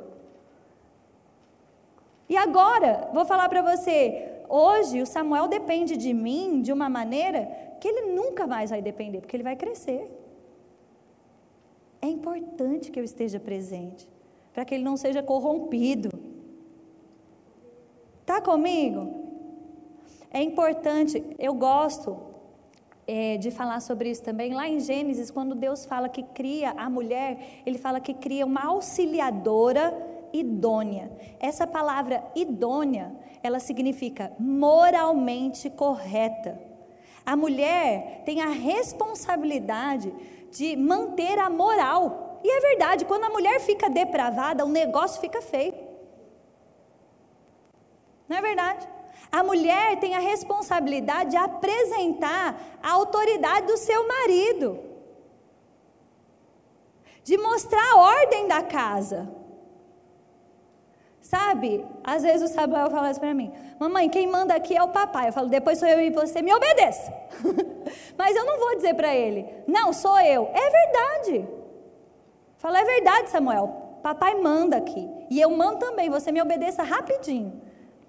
E 2.30 2.38
agora, 2.38 3.10
vou 3.12 3.26
falar 3.26 3.50
para 3.50 3.64
você, 3.64 4.44
hoje 4.48 5.02
o 5.02 5.08
Samuel 5.08 5.48
depende 5.48 5.98
de 5.98 6.14
mim 6.14 6.62
de 6.62 6.72
uma 6.72 6.88
maneira 6.88 7.50
que 7.80 7.88
ele 7.88 8.14
nunca 8.14 8.46
mais 8.46 8.70
vai 8.70 8.80
depender, 8.80 9.22
porque 9.22 9.36
ele 9.36 9.42
vai 9.42 9.56
crescer. 9.56 10.08
É 12.00 12.06
importante 12.06 12.92
que 12.92 13.00
eu 13.00 13.04
esteja 13.04 13.40
presente, 13.40 14.08
para 14.54 14.64
que 14.64 14.76
ele 14.76 14.84
não 14.84 14.96
seja 14.96 15.24
corrompido. 15.24 16.12
Está 18.22 18.40
comigo? 18.40 19.27
É 20.32 20.42
importante, 20.42 21.24
eu 21.40 21.54
gosto 21.54 22.18
é, 23.08 23.38
de 23.38 23.50
falar 23.50 23.80
sobre 23.80 24.10
isso 24.10 24.22
também. 24.22 24.54
Lá 24.54 24.68
em 24.68 24.80
Gênesis, 24.80 25.32
quando 25.32 25.56
Deus 25.56 25.86
fala 25.86 26.10
que 26.10 26.24
cria 26.24 26.72
a 26.72 26.90
mulher, 26.90 27.62
Ele 27.66 27.78
fala 27.78 28.00
que 28.00 28.14
cria 28.14 28.46
uma 28.46 28.66
auxiliadora 28.66 29.94
idônea. 30.34 31.10
Essa 31.40 31.66
palavra 31.66 32.24
idônea, 32.36 33.16
ela 33.42 33.60
significa 33.60 34.32
moralmente 34.38 35.70
correta. 35.70 36.60
A 37.26 37.36
mulher 37.36 38.24
tem 38.26 38.42
a 38.42 38.50
responsabilidade 38.50 40.14
de 40.52 40.76
manter 40.76 41.40
a 41.40 41.50
moral. 41.50 42.40
E 42.44 42.50
é 42.50 42.60
verdade, 42.60 43.06
quando 43.06 43.24
a 43.24 43.30
mulher 43.30 43.60
fica 43.60 43.90
depravada, 43.90 44.66
o 44.66 44.70
negócio 44.70 45.20
fica 45.20 45.42
feio. 45.42 45.74
Não 48.28 48.38
é 48.38 48.42
verdade? 48.42 48.88
A 49.32 49.44
mulher 49.44 50.00
tem 50.00 50.16
a 50.16 50.20
responsabilidade 50.20 51.32
de 51.32 51.38
apresentar 51.38 52.60
a 52.82 52.92
autoridade 52.92 53.68
do 53.68 53.78
seu 53.78 54.08
marido, 54.08 54.80
de 57.24 57.38
mostrar 57.38 57.94
a 57.94 57.98
ordem 57.98 58.48
da 58.48 58.62
casa. 58.62 59.30
Sabe? 61.22 61.86
Às 62.06 62.24
vezes 62.24 62.50
o 62.50 62.54
Samuel 62.54 62.90
fala 62.90 63.12
isso 63.12 63.20
para 63.20 63.34
mim: 63.34 63.52
Mamãe, 63.78 64.10
quem 64.10 64.28
manda 64.28 64.56
aqui 64.56 64.78
é 64.78 64.82
o 64.82 64.88
papai. 64.88 65.28
Eu 65.28 65.34
falo: 65.34 65.50
Depois 65.50 65.78
sou 65.78 65.88
eu 65.88 66.00
e 66.00 66.10
você, 66.10 66.42
me 66.42 66.54
obedeça. 66.54 67.14
Mas 68.18 68.34
eu 68.34 68.46
não 68.46 68.58
vou 68.58 68.76
dizer 68.78 68.94
para 68.94 69.14
ele: 69.14 69.46
Não, 69.68 69.92
sou 69.92 70.18
eu. 70.22 70.50
É 70.54 70.70
verdade. 70.70 71.48
Fala: 72.58 72.80
É 72.80 72.86
verdade, 72.86 73.30
Samuel. 73.30 74.00
Papai 74.02 74.36
manda 74.36 74.78
aqui. 74.78 75.06
E 75.30 75.42
eu 75.42 75.50
mando 75.50 75.80
também. 75.80 76.10
Você 76.10 76.32
me 76.32 76.42
obedeça 76.42 76.82
rapidinho. 76.82 77.62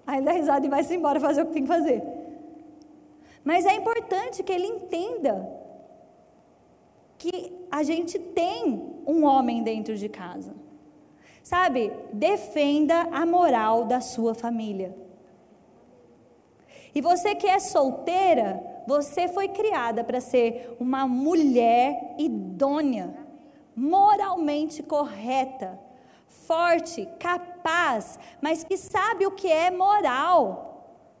Aí 0.09 0.23
dá 0.23 0.31
risada 0.31 0.65
e 0.65 0.69
vai-se 0.69 0.95
embora 0.95 1.19
fazer 1.19 1.43
o 1.43 1.45
que 1.45 1.53
tem 1.53 1.61
que 1.61 1.67
fazer. 1.67 2.01
Mas 3.43 3.63
é 3.67 3.75
importante 3.75 4.41
que 4.41 4.51
ele 4.51 4.65
entenda 4.65 5.47
que 7.15 7.53
a 7.69 7.83
gente 7.83 8.17
tem 8.17 9.03
um 9.05 9.23
homem 9.23 9.61
dentro 9.61 9.95
de 9.95 10.09
casa. 10.09 10.55
Sabe? 11.43 11.93
Defenda 12.11 13.07
a 13.11 13.23
moral 13.23 13.85
da 13.85 14.01
sua 14.01 14.33
família. 14.33 14.97
E 16.95 17.01
você 17.01 17.35
que 17.35 17.45
é 17.45 17.59
solteira, 17.59 18.59
você 18.87 19.27
foi 19.27 19.47
criada 19.49 20.03
para 20.03 20.19
ser 20.19 20.75
uma 20.79 21.05
mulher 21.05 22.15
idônea, 22.17 23.13
moralmente 23.75 24.81
correta 24.81 25.79
forte, 26.49 27.07
capaz, 27.19 28.17
mas 28.41 28.63
que 28.63 28.75
sabe 28.75 29.27
o 29.27 29.31
que 29.39 29.51
é 29.51 29.69
moral. 29.69 30.65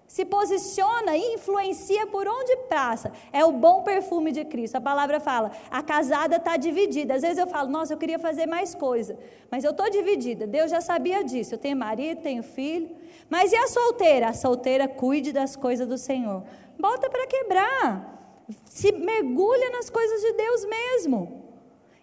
Se 0.07 0.25
posiciona 0.25 1.15
e 1.15 1.35
influencia 1.35 2.07
por 2.07 2.27
onde 2.27 2.55
passa. 2.67 3.11
É 3.31 3.45
o 3.45 3.51
bom 3.51 3.83
perfume 3.83 4.31
de 4.31 4.43
Cristo. 4.43 4.77
A 4.77 4.81
palavra 4.81 5.19
fala: 5.19 5.51
a 5.69 5.83
casada 5.83 6.37
está 6.37 6.57
dividida. 6.57 7.13
Às 7.13 7.21
vezes 7.21 7.37
eu 7.37 7.45
falo, 7.45 7.69
nossa, 7.69 7.93
eu 7.93 7.97
queria 7.99 8.17
fazer 8.17 8.47
mais 8.47 8.73
coisa, 8.73 9.15
mas 9.51 9.63
eu 9.63 9.69
estou 9.69 9.87
dividida. 9.87 10.47
Deus 10.47 10.71
já 10.71 10.81
sabia 10.81 11.23
disso. 11.23 11.53
Eu 11.53 11.59
tenho 11.59 11.77
marido, 11.77 12.23
tenho 12.23 12.41
filho. 12.41 12.89
Mas 13.29 13.51
e 13.51 13.55
a 13.55 13.67
solteira? 13.67 14.29
A 14.29 14.33
solteira 14.33 14.87
cuide 14.87 15.31
das 15.31 15.55
coisas 15.55 15.87
do 15.87 15.99
Senhor. 15.99 16.43
Bota 16.79 17.07
para 17.07 17.27
quebrar. 17.27 17.87
Se 18.65 18.91
mergulha 18.91 19.69
nas 19.69 19.91
coisas 19.91 20.21
de 20.21 20.33
Deus 20.33 20.65
mesmo 20.65 21.49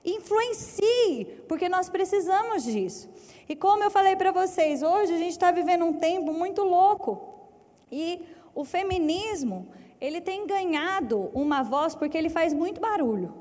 influencie, 0.06 1.24
porque 1.48 1.68
nós 1.68 1.88
precisamos 1.88 2.62
disso. 2.62 3.08
E 3.48 3.54
como 3.54 3.82
eu 3.82 3.90
falei 3.90 4.16
para 4.16 4.32
vocês, 4.32 4.82
hoje 4.82 5.14
a 5.14 5.18
gente 5.18 5.30
está 5.30 5.50
vivendo 5.50 5.84
um 5.84 5.92
tempo 5.92 6.32
muito 6.32 6.62
louco. 6.62 7.10
E 7.90 8.20
o 8.54 8.64
feminismo, 8.64 9.68
ele 10.00 10.20
tem 10.20 10.46
ganhado 10.46 11.30
uma 11.32 11.62
voz 11.62 11.94
porque 11.94 12.18
ele 12.18 12.28
faz 12.28 12.52
muito 12.52 12.80
barulho. 12.80 13.32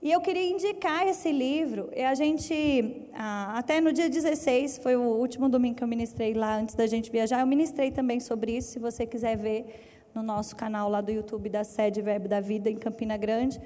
E 0.00 0.10
eu 0.10 0.20
queria 0.20 0.50
indicar 0.50 1.06
esse 1.06 1.30
livro. 1.30 1.90
E 1.94 2.02
a 2.02 2.14
gente, 2.14 3.08
ah, 3.14 3.56
até 3.56 3.80
no 3.80 3.92
dia 3.92 4.08
16, 4.08 4.78
foi 4.78 4.96
o 4.96 5.02
último 5.02 5.48
domingo 5.48 5.76
que 5.76 5.84
eu 5.84 5.88
ministrei 5.88 6.34
lá 6.34 6.56
antes 6.56 6.74
da 6.74 6.86
gente 6.86 7.10
viajar. 7.10 7.40
Eu 7.40 7.46
ministrei 7.46 7.90
também 7.90 8.18
sobre 8.18 8.56
isso, 8.56 8.72
se 8.72 8.78
você 8.78 9.06
quiser 9.06 9.36
ver 9.36 9.60
no 10.14 10.22
nosso 10.22 10.56
canal 10.56 10.88
lá 10.88 11.00
do 11.00 11.12
YouTube 11.12 11.48
da 11.48 11.62
sede 11.62 12.02
Verbo 12.02 12.26
da 12.26 12.40
Vida 12.40 12.68
em 12.68 12.76
Campina 12.76 13.16
Grande. 13.16 13.60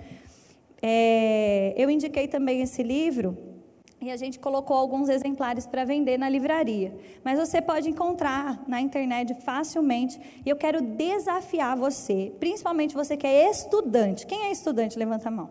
É, 0.83 1.75
eu 1.77 1.88
indiquei 1.88 2.29
também 2.29 2.61
esse 2.61 2.83
livro 2.83 3.56
e 4.00 4.11
a 4.11 4.16
gente 4.16 4.38
colocou 4.38 4.76
alguns 4.76 5.09
exemplares 5.09 5.66
para 5.66 5.85
vender 5.85 6.18
na 6.18 6.28
livraria. 6.28 6.94
Mas 7.24 7.38
você 7.38 7.62
pode 7.62 7.88
encontrar 7.88 8.62
na 8.68 8.80
internet 8.80 9.35
facilmente. 9.35 10.20
E 10.44 10.48
eu 10.48 10.56
quero 10.56 10.82
desafiar 10.82 11.76
você, 11.76 12.32
principalmente 12.38 12.94
você 12.94 13.16
que 13.16 13.26
é 13.26 13.50
estudante. 13.50 14.26
Quem 14.26 14.44
é 14.44 14.52
estudante? 14.52 14.98
Levanta 14.98 15.28
a 15.28 15.32
mão. 15.32 15.50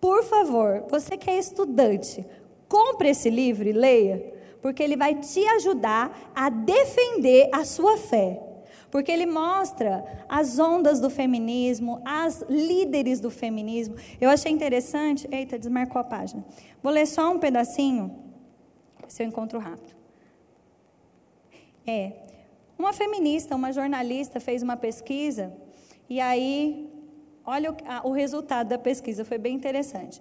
Por 0.00 0.24
favor, 0.24 0.84
você 0.88 1.16
que 1.16 1.28
é 1.28 1.38
estudante, 1.38 2.24
compre 2.66 3.10
esse 3.10 3.28
livro 3.28 3.68
e 3.68 3.72
leia, 3.72 4.32
porque 4.62 4.82
ele 4.82 4.96
vai 4.96 5.14
te 5.14 5.46
ajudar 5.46 6.32
a 6.34 6.48
defender 6.48 7.50
a 7.52 7.64
sua 7.64 7.98
fé 7.98 8.49
porque 8.90 9.12
ele 9.12 9.26
mostra 9.26 10.04
as 10.28 10.58
ondas 10.58 11.00
do 11.00 11.08
feminismo, 11.08 12.02
as 12.04 12.42
líderes 12.48 13.20
do 13.20 13.30
feminismo. 13.30 13.94
Eu 14.20 14.28
achei 14.28 14.50
interessante. 14.50 15.28
Eita, 15.30 15.58
desmarcou 15.58 16.00
a 16.00 16.04
página. 16.04 16.44
Vou 16.82 16.92
ler 16.92 17.06
só 17.06 17.30
um 17.30 17.38
pedacinho, 17.38 18.14
se 19.06 19.22
eu 19.22 19.28
encontro 19.28 19.58
rápido. 19.58 19.94
É. 21.86 22.12
Uma 22.78 22.92
feminista, 22.92 23.54
uma 23.54 23.72
jornalista 23.72 24.40
fez 24.40 24.62
uma 24.62 24.76
pesquisa, 24.76 25.52
e 26.08 26.18
aí, 26.20 26.90
olha 27.44 27.72
o, 27.72 28.08
o 28.08 28.12
resultado 28.12 28.68
da 28.68 28.78
pesquisa, 28.78 29.24
foi 29.24 29.38
bem 29.38 29.54
interessante. 29.54 30.20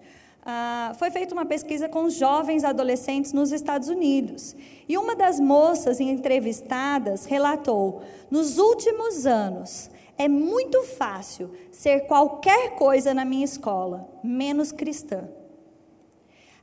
Ah, 0.51 0.95
foi 0.97 1.11
feita 1.11 1.35
uma 1.35 1.45
pesquisa 1.45 1.87
com 1.87 2.09
jovens 2.09 2.63
adolescentes 2.63 3.33
nos 3.33 3.51
Estados 3.51 3.87
Unidos. 3.87 4.55
E 4.87 4.97
uma 4.97 5.15
das 5.15 5.39
moças 5.39 5.99
entrevistadas 5.99 7.25
relatou: 7.25 8.01
nos 8.31 8.57
últimos 8.57 9.27
anos, 9.27 9.91
é 10.17 10.27
muito 10.27 10.81
fácil 10.81 11.51
ser 11.71 12.07
qualquer 12.07 12.71
coisa 12.71 13.13
na 13.13 13.23
minha 13.23 13.45
escola, 13.45 14.09
menos 14.23 14.71
cristã. 14.71 15.29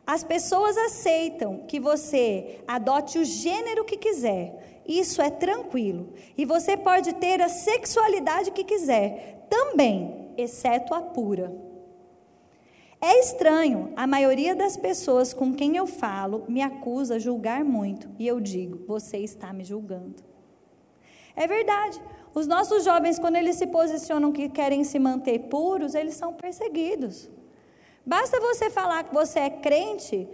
As 0.04 0.24
pessoas 0.24 0.76
aceitam 0.76 1.58
que 1.68 1.78
você 1.78 2.58
adote 2.66 3.20
o 3.20 3.24
gênero 3.24 3.84
que 3.84 3.96
quiser. 3.96 4.82
Isso 4.84 5.22
é 5.22 5.30
tranquilo. 5.30 6.12
E 6.36 6.44
você 6.44 6.76
pode 6.76 7.14
ter 7.14 7.40
a 7.40 7.48
sexualidade 7.48 8.50
que 8.50 8.64
quiser, 8.64 9.46
também, 9.48 10.32
exceto 10.36 10.92
a 10.92 11.00
pura. 11.00 11.65
É 13.00 13.20
estranho, 13.20 13.92
a 13.94 14.06
maioria 14.06 14.54
das 14.54 14.76
pessoas 14.76 15.34
com 15.34 15.54
quem 15.54 15.76
eu 15.76 15.86
falo 15.86 16.44
me 16.48 16.62
acusa 16.62 17.18
julgar 17.18 17.64
muito, 17.64 18.08
e 18.18 18.26
eu 18.26 18.40
digo: 18.40 18.84
você 18.86 19.18
está 19.18 19.52
me 19.52 19.64
julgando. 19.64 20.24
É 21.34 21.46
verdade. 21.46 22.00
Os 22.34 22.46
nossos 22.46 22.84
jovens, 22.84 23.18
quando 23.18 23.36
eles 23.36 23.56
se 23.56 23.66
posicionam 23.66 24.32
que 24.32 24.48
querem 24.48 24.84
se 24.84 24.98
manter 24.98 25.38
puros, 25.50 25.94
eles 25.94 26.14
são 26.14 26.34
perseguidos. 26.34 27.30
Basta 28.04 28.40
você 28.40 28.70
falar 28.70 29.04
que 29.04 29.14
você 29.14 29.40
é 29.40 29.50
crente, 29.50 30.28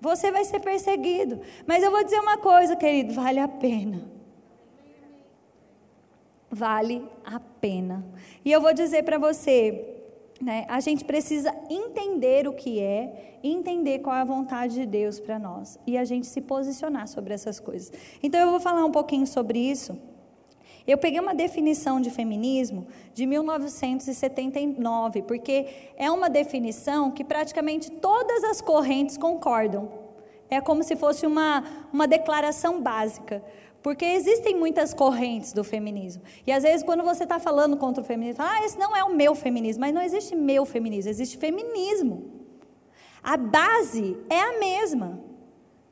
você 0.00 0.30
vai 0.30 0.44
ser 0.44 0.60
perseguido. 0.60 1.40
Mas 1.66 1.82
eu 1.82 1.90
vou 1.90 2.04
dizer 2.04 2.20
uma 2.20 2.38
coisa, 2.38 2.76
querido: 2.76 3.14
vale 3.14 3.40
a 3.40 3.48
pena. 3.48 4.08
Vale 6.50 7.04
a 7.24 7.40
pena. 7.40 8.04
E 8.44 8.52
eu 8.52 8.60
vou 8.60 8.72
dizer 8.72 9.02
para 9.02 9.18
você, 9.18 9.93
né? 10.44 10.66
A 10.68 10.78
gente 10.78 11.04
precisa 11.04 11.54
entender 11.70 12.46
o 12.46 12.52
que 12.52 12.78
é, 12.78 13.38
entender 13.42 14.00
qual 14.00 14.14
é 14.14 14.20
a 14.20 14.24
vontade 14.24 14.74
de 14.74 14.84
Deus 14.84 15.18
para 15.18 15.38
nós 15.38 15.78
e 15.86 15.96
a 15.96 16.04
gente 16.04 16.26
se 16.26 16.42
posicionar 16.42 17.08
sobre 17.08 17.32
essas 17.32 17.58
coisas. 17.58 17.90
Então 18.22 18.38
eu 18.38 18.50
vou 18.50 18.60
falar 18.60 18.84
um 18.84 18.92
pouquinho 18.92 19.26
sobre 19.26 19.58
isso. 19.58 19.98
Eu 20.86 20.98
peguei 20.98 21.18
uma 21.18 21.34
definição 21.34 21.98
de 21.98 22.10
feminismo 22.10 22.86
de 23.14 23.24
1979, 23.24 25.22
porque 25.22 25.66
é 25.96 26.10
uma 26.10 26.28
definição 26.28 27.10
que 27.10 27.24
praticamente 27.24 27.90
todas 27.90 28.44
as 28.44 28.60
correntes 28.60 29.16
concordam. 29.16 29.88
É 30.50 30.60
como 30.60 30.82
se 30.82 30.94
fosse 30.94 31.26
uma, 31.26 31.64
uma 31.90 32.06
declaração 32.06 32.82
básica. 32.82 33.42
Porque 33.84 34.06
existem 34.06 34.56
muitas 34.56 34.94
correntes 34.94 35.52
do 35.52 35.62
feminismo. 35.62 36.22
E 36.46 36.50
às 36.50 36.62
vezes, 36.62 36.82
quando 36.82 37.04
você 37.04 37.24
está 37.24 37.38
falando 37.38 37.76
contra 37.76 38.02
o 38.02 38.06
feminismo, 38.06 38.38
fala, 38.38 38.54
ah, 38.54 38.64
esse 38.64 38.78
não 38.78 38.96
é 38.96 39.04
o 39.04 39.14
meu 39.14 39.34
feminismo. 39.34 39.82
Mas 39.82 39.92
não 39.92 40.00
existe 40.00 40.34
meu 40.34 40.64
feminismo, 40.64 41.10
existe 41.10 41.36
feminismo. 41.36 42.32
A 43.22 43.36
base 43.36 44.16
é 44.30 44.40
a 44.40 44.58
mesma. 44.58 45.20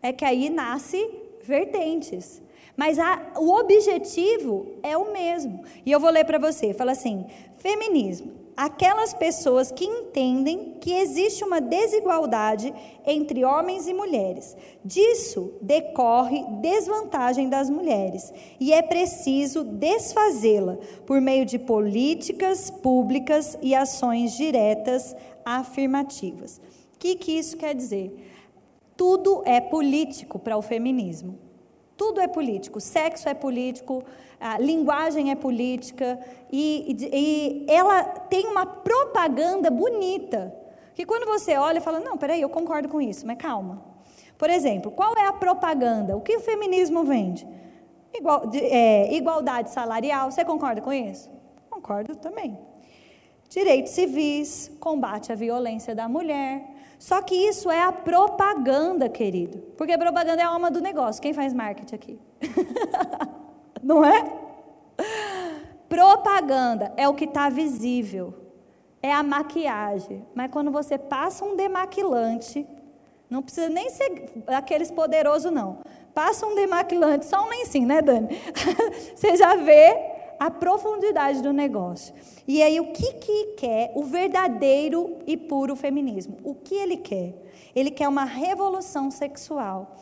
É 0.00 0.11
que 0.11 0.24
aí 0.24 0.48
nasce 0.48 1.07
vertentes. 1.42 2.40
Mas 2.74 2.98
a, 2.98 3.35
o 3.37 3.50
objetivo 3.61 4.68
é 4.83 4.96
o 4.96 5.12
mesmo. 5.12 5.62
E 5.85 5.92
eu 5.92 6.00
vou 6.00 6.09
ler 6.09 6.24
para 6.24 6.38
você. 6.38 6.72
Fala 6.72 6.92
assim: 6.92 7.26
feminismo 7.59 8.41
aquelas 8.56 9.14
pessoas 9.14 9.70
que 9.70 9.84
entendem 9.84 10.74
que 10.80 10.92
existe 10.92 11.44
uma 11.44 11.60
desigualdade 11.60 12.72
entre 13.06 13.44
homens 13.44 13.86
e 13.86 13.94
mulheres. 13.94 14.56
Disso 14.84 15.54
decorre 15.60 16.44
desvantagem 16.60 17.48
das 17.48 17.70
mulheres 17.70 18.32
e 18.60 18.72
é 18.72 18.82
preciso 18.82 19.64
desfazê-la 19.64 20.78
por 21.06 21.20
meio 21.20 21.46
de 21.46 21.58
políticas 21.58 22.70
públicas 22.70 23.56
e 23.62 23.74
ações 23.74 24.32
diretas 24.32 25.16
afirmativas. 25.44 26.60
O 26.94 26.98
que, 26.98 27.16
que 27.16 27.32
isso 27.32 27.56
quer 27.56 27.74
dizer? 27.74 28.30
Tudo 28.96 29.42
é 29.44 29.60
político 29.60 30.38
para 30.38 30.56
o 30.56 30.62
feminismo. 30.62 31.38
Tudo 31.96 32.20
é 32.20 32.28
político. 32.28 32.80
Sexo 32.80 33.28
é 33.28 33.34
político, 33.34 34.04
a 34.42 34.59
linguagem 34.59 35.31
é 35.31 35.37
política 35.37 36.18
e, 36.50 36.96
e, 37.12 37.66
ela 37.72 38.02
tem 38.02 38.46
uma 38.46 38.66
propaganda 38.66 39.70
bonita. 39.70 40.52
Que 40.94 41.07
quando 41.07 41.26
você 41.26 41.57
olha, 41.57 41.81
fala: 41.81 42.00
Não, 42.00 42.18
peraí, 42.18 42.42
eu 42.42 42.48
concordo 42.48 42.88
com 42.88 43.00
isso, 43.00 43.24
mas 43.26 43.38
calma. 43.38 43.83
Por 44.37 44.50
exemplo, 44.50 44.90
qual 44.90 45.16
é 45.16 45.28
a 45.28 45.33
propaganda? 45.33 46.16
O 46.16 46.20
que 46.20 46.37
o 46.37 46.40
feminismo 46.40 47.05
vende? 47.05 47.46
Igual, 48.12 48.50
é, 48.52 49.14
igualdade 49.14 49.70
salarial, 49.70 50.31
você 50.31 50.44
concorda 50.44 50.81
com 50.81 50.92
isso? 50.92 51.31
Concordo 51.70 52.16
também. 52.16 52.59
Direitos 53.48 53.92
civis, 53.92 54.70
combate 54.81 55.31
à 55.31 55.37
violência 55.37 55.94
da 55.94 56.09
mulher. 56.09 56.68
Só 56.98 57.22
que 57.22 57.35
isso 57.35 57.70
é 57.70 57.81
a 57.81 57.92
propaganda, 57.92 59.09
querido. 59.09 59.59
Porque 59.76 59.96
propaganda 59.96 60.42
é 60.42 60.44
a 60.44 60.48
alma 60.48 60.70
do 60.70 60.81
negócio. 60.81 61.22
Quem 61.22 61.33
faz 61.33 61.52
marketing 61.52 61.94
aqui? 61.94 62.18
não 63.83 64.05
é? 64.05 64.25
Propaganda 65.88 66.92
é 66.97 67.09
o 67.09 67.14
que 67.14 67.25
está 67.25 67.49
visível, 67.49 68.35
é 69.03 69.12
a 69.12 69.23
maquiagem. 69.23 70.25
Mas 70.35 70.51
quando 70.51 70.71
você 70.71 70.97
passa 70.97 71.45
um 71.45 71.57
demaquilante, 71.57 72.66
não 73.29 73.42
precisa 73.42 73.68
nem 73.68 73.90
ser 73.90 74.31
aqueles 74.47 74.90
poderosos, 74.90 75.53
não. 75.53 75.79
Passa 76.14 76.47
um 76.47 76.55
demaquilante, 76.55 77.27
só 77.27 77.45
um 77.45 77.49
lencinho, 77.49 77.87
né, 77.87 78.01
Dani? 78.01 78.29
você 79.14 79.37
já 79.37 79.57
vê 79.57 80.12
a 80.38 80.51
profundidade 80.51 81.42
do 81.42 81.53
negócio. 81.53 82.14
E 82.47 82.62
aí, 82.62 82.81
o 82.81 82.92
que, 82.92 83.12
que 83.14 83.45
quer 83.57 83.92
o 83.95 84.03
verdadeiro 84.03 85.18
e 85.27 85.37
puro 85.37 85.77
feminismo? 85.77 86.37
O 86.42 86.55
que 86.55 86.75
ele 86.75 86.97
quer? 86.97 87.35
Ele 87.75 87.90
quer 87.90 88.09
uma 88.09 88.25
revolução 88.25 89.11
sexual 89.11 89.97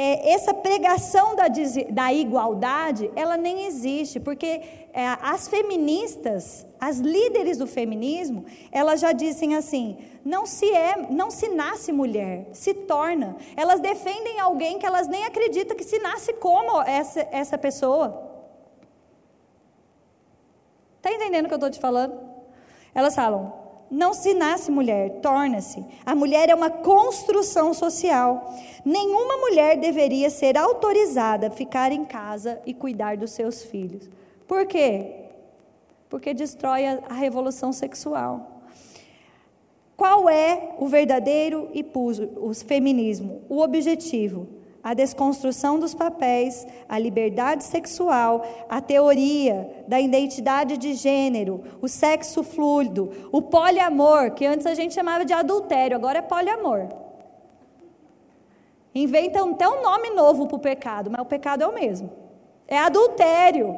é, 0.00 0.30
essa 0.30 0.54
pregação 0.54 1.34
da, 1.34 1.46
da, 1.90 2.12
igualdade, 2.12 3.10
ela 3.16 3.36
nem 3.36 3.66
existe, 3.66 4.20
porque 4.20 4.62
é, 4.92 5.08
as 5.20 5.48
feministas, 5.48 6.64
as 6.78 6.98
líderes 6.98 7.58
do 7.58 7.66
feminismo, 7.66 8.44
elas 8.70 9.00
já 9.00 9.10
dizem 9.10 9.56
assim: 9.56 9.98
não 10.24 10.46
se 10.46 10.70
é, 10.70 11.08
não 11.10 11.32
se 11.32 11.48
nasce 11.48 11.90
mulher, 11.90 12.46
se 12.52 12.74
torna. 12.74 13.36
Elas 13.56 13.80
defendem 13.80 14.38
alguém 14.38 14.78
que 14.78 14.86
elas 14.86 15.08
nem 15.08 15.24
acreditam 15.24 15.76
que 15.76 15.82
se 15.82 15.98
nasce 15.98 16.32
como 16.34 16.80
essa, 16.82 17.26
essa 17.32 17.58
pessoa. 17.58 18.06
Está 20.98 21.12
entendendo 21.12 21.46
o 21.46 21.48
que 21.48 21.54
eu 21.54 21.56
estou 21.56 21.70
te 21.70 21.80
falando? 21.80 22.16
Elas 22.94 23.16
falam: 23.16 23.57
não 23.90 24.12
se 24.12 24.34
nasce 24.34 24.70
mulher, 24.70 25.20
torna-se. 25.20 25.84
A 26.04 26.14
mulher 26.14 26.50
é 26.50 26.54
uma 26.54 26.70
construção 26.70 27.72
social. 27.72 28.54
Nenhuma 28.84 29.36
mulher 29.38 29.78
deveria 29.78 30.30
ser 30.30 30.56
autorizada 30.56 31.48
a 31.48 31.50
ficar 31.50 31.92
em 31.92 32.04
casa 32.04 32.60
e 32.66 32.74
cuidar 32.74 33.16
dos 33.16 33.30
seus 33.30 33.62
filhos. 33.62 34.08
Por 34.46 34.66
quê? 34.66 35.24
Porque 36.08 36.34
destrói 36.34 36.86
a, 36.86 37.02
a 37.08 37.14
revolução 37.14 37.72
sexual. 37.72 38.62
Qual 39.96 40.28
é 40.28 40.74
o 40.78 40.86
verdadeiro 40.86 41.70
e 41.72 41.84
o 42.36 42.54
feminismo? 42.54 43.42
O 43.48 43.60
objetivo? 43.60 44.57
A 44.88 44.94
desconstrução 44.94 45.78
dos 45.78 45.92
papéis, 45.92 46.66
a 46.88 46.98
liberdade 46.98 47.62
sexual, 47.62 48.42
a 48.70 48.80
teoria 48.80 49.84
da 49.86 50.00
identidade 50.00 50.78
de 50.78 50.94
gênero, 50.94 51.62
o 51.82 51.86
sexo 51.86 52.42
fluido, 52.42 53.28
o 53.30 53.42
poliamor, 53.42 54.30
que 54.30 54.46
antes 54.46 54.64
a 54.64 54.72
gente 54.72 54.94
chamava 54.94 55.26
de 55.26 55.34
adultério, 55.34 55.94
agora 55.94 56.20
é 56.20 56.22
poliamor. 56.22 56.88
Inventam 58.94 59.50
até 59.50 59.68
um 59.68 59.82
nome 59.82 60.08
novo 60.08 60.46
para 60.46 60.56
o 60.56 60.58
pecado, 60.58 61.10
mas 61.10 61.20
o 61.20 61.26
pecado 61.26 61.62
é 61.62 61.66
o 61.66 61.74
mesmo. 61.74 62.10
É 62.66 62.78
adultério, 62.78 63.76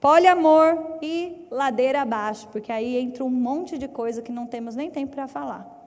poliamor 0.00 0.96
e 1.02 1.46
ladeira 1.50 2.00
abaixo, 2.00 2.48
porque 2.48 2.72
aí 2.72 2.96
entra 2.96 3.22
um 3.22 3.28
monte 3.28 3.76
de 3.76 3.86
coisa 3.86 4.22
que 4.22 4.32
não 4.32 4.46
temos 4.46 4.74
nem 4.74 4.90
tempo 4.90 5.14
para 5.14 5.28
falar. 5.28 5.77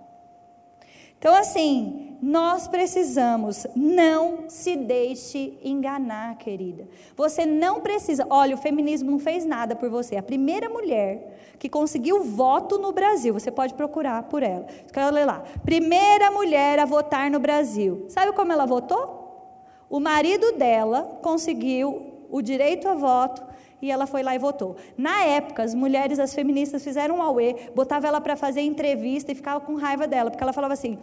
Então, 1.21 1.35
assim, 1.35 2.17
nós 2.19 2.67
precisamos, 2.67 3.67
não 3.75 4.45
se 4.49 4.75
deixe 4.75 5.55
enganar, 5.63 6.35
querida. 6.39 6.87
Você 7.15 7.45
não 7.45 7.79
precisa. 7.79 8.25
Olha, 8.27 8.55
o 8.55 8.57
feminismo 8.57 9.11
não 9.11 9.19
fez 9.19 9.45
nada 9.45 9.75
por 9.75 9.87
você. 9.87 10.15
A 10.15 10.23
primeira 10.23 10.67
mulher 10.67 11.55
que 11.59 11.69
conseguiu 11.69 12.23
voto 12.23 12.79
no 12.79 12.91
Brasil, 12.91 13.35
você 13.35 13.51
pode 13.51 13.75
procurar 13.75 14.23
por 14.23 14.41
ela. 14.41 14.65
Quero 14.91 15.13
ler 15.13 15.25
lá. 15.25 15.43
Primeira 15.63 16.31
mulher 16.31 16.79
a 16.79 16.85
votar 16.85 17.29
no 17.29 17.39
Brasil. 17.39 18.07
Sabe 18.09 18.31
como 18.33 18.51
ela 18.51 18.65
votou? 18.65 19.61
O 19.87 19.99
marido 19.99 20.53
dela 20.53 21.19
conseguiu 21.21 22.25
o 22.31 22.41
direito 22.41 22.87
a 22.87 22.95
voto 22.95 23.43
e 23.81 23.91
ela 23.91 24.05
foi 24.05 24.23
lá 24.23 24.35
e 24.35 24.39
votou. 24.39 24.75
Na 24.97 25.23
época, 25.23 25.63
as 25.63 25.73
mulheres, 25.73 26.19
as 26.19 26.33
feministas 26.33 26.83
fizeram 26.83 27.17
um 27.17 27.21
auê, 27.21 27.55
botava 27.75 28.07
ela 28.07 28.21
para 28.21 28.35
fazer 28.35 28.61
entrevista 28.61 29.31
e 29.31 29.35
ficava 29.35 29.59
com 29.59 29.75
raiva 29.75 30.07
dela, 30.07 30.29
porque 30.29 30.43
ela 30.43 30.53
falava 30.53 30.73
assim: 30.73 30.97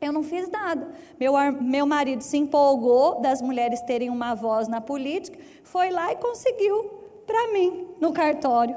eu 0.00 0.12
não 0.12 0.22
fiz 0.22 0.48
nada. 0.50 0.88
Meu, 1.18 1.32
meu 1.60 1.86
marido 1.86 2.22
se 2.22 2.36
empolgou 2.36 3.20
das 3.20 3.40
mulheres 3.40 3.80
terem 3.82 4.10
uma 4.10 4.34
voz 4.34 4.68
na 4.68 4.80
política, 4.80 5.38
foi 5.62 5.90
lá 5.90 6.12
e 6.12 6.16
conseguiu 6.16 6.90
para 7.26 7.52
mim 7.52 7.88
no 8.00 8.12
cartório. 8.12 8.76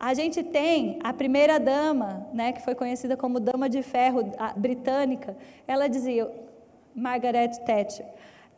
A 0.00 0.14
gente 0.14 0.44
tem 0.44 1.00
a 1.02 1.12
primeira 1.12 1.58
dama, 1.58 2.28
né, 2.32 2.52
que 2.52 2.62
foi 2.62 2.74
conhecida 2.74 3.16
como 3.16 3.40
Dama 3.40 3.68
de 3.68 3.82
Ferro 3.82 4.32
britânica, 4.56 5.36
ela 5.66 5.88
dizia, 5.88 6.30
Margaret 6.94 7.50
Thatcher, 7.66 8.06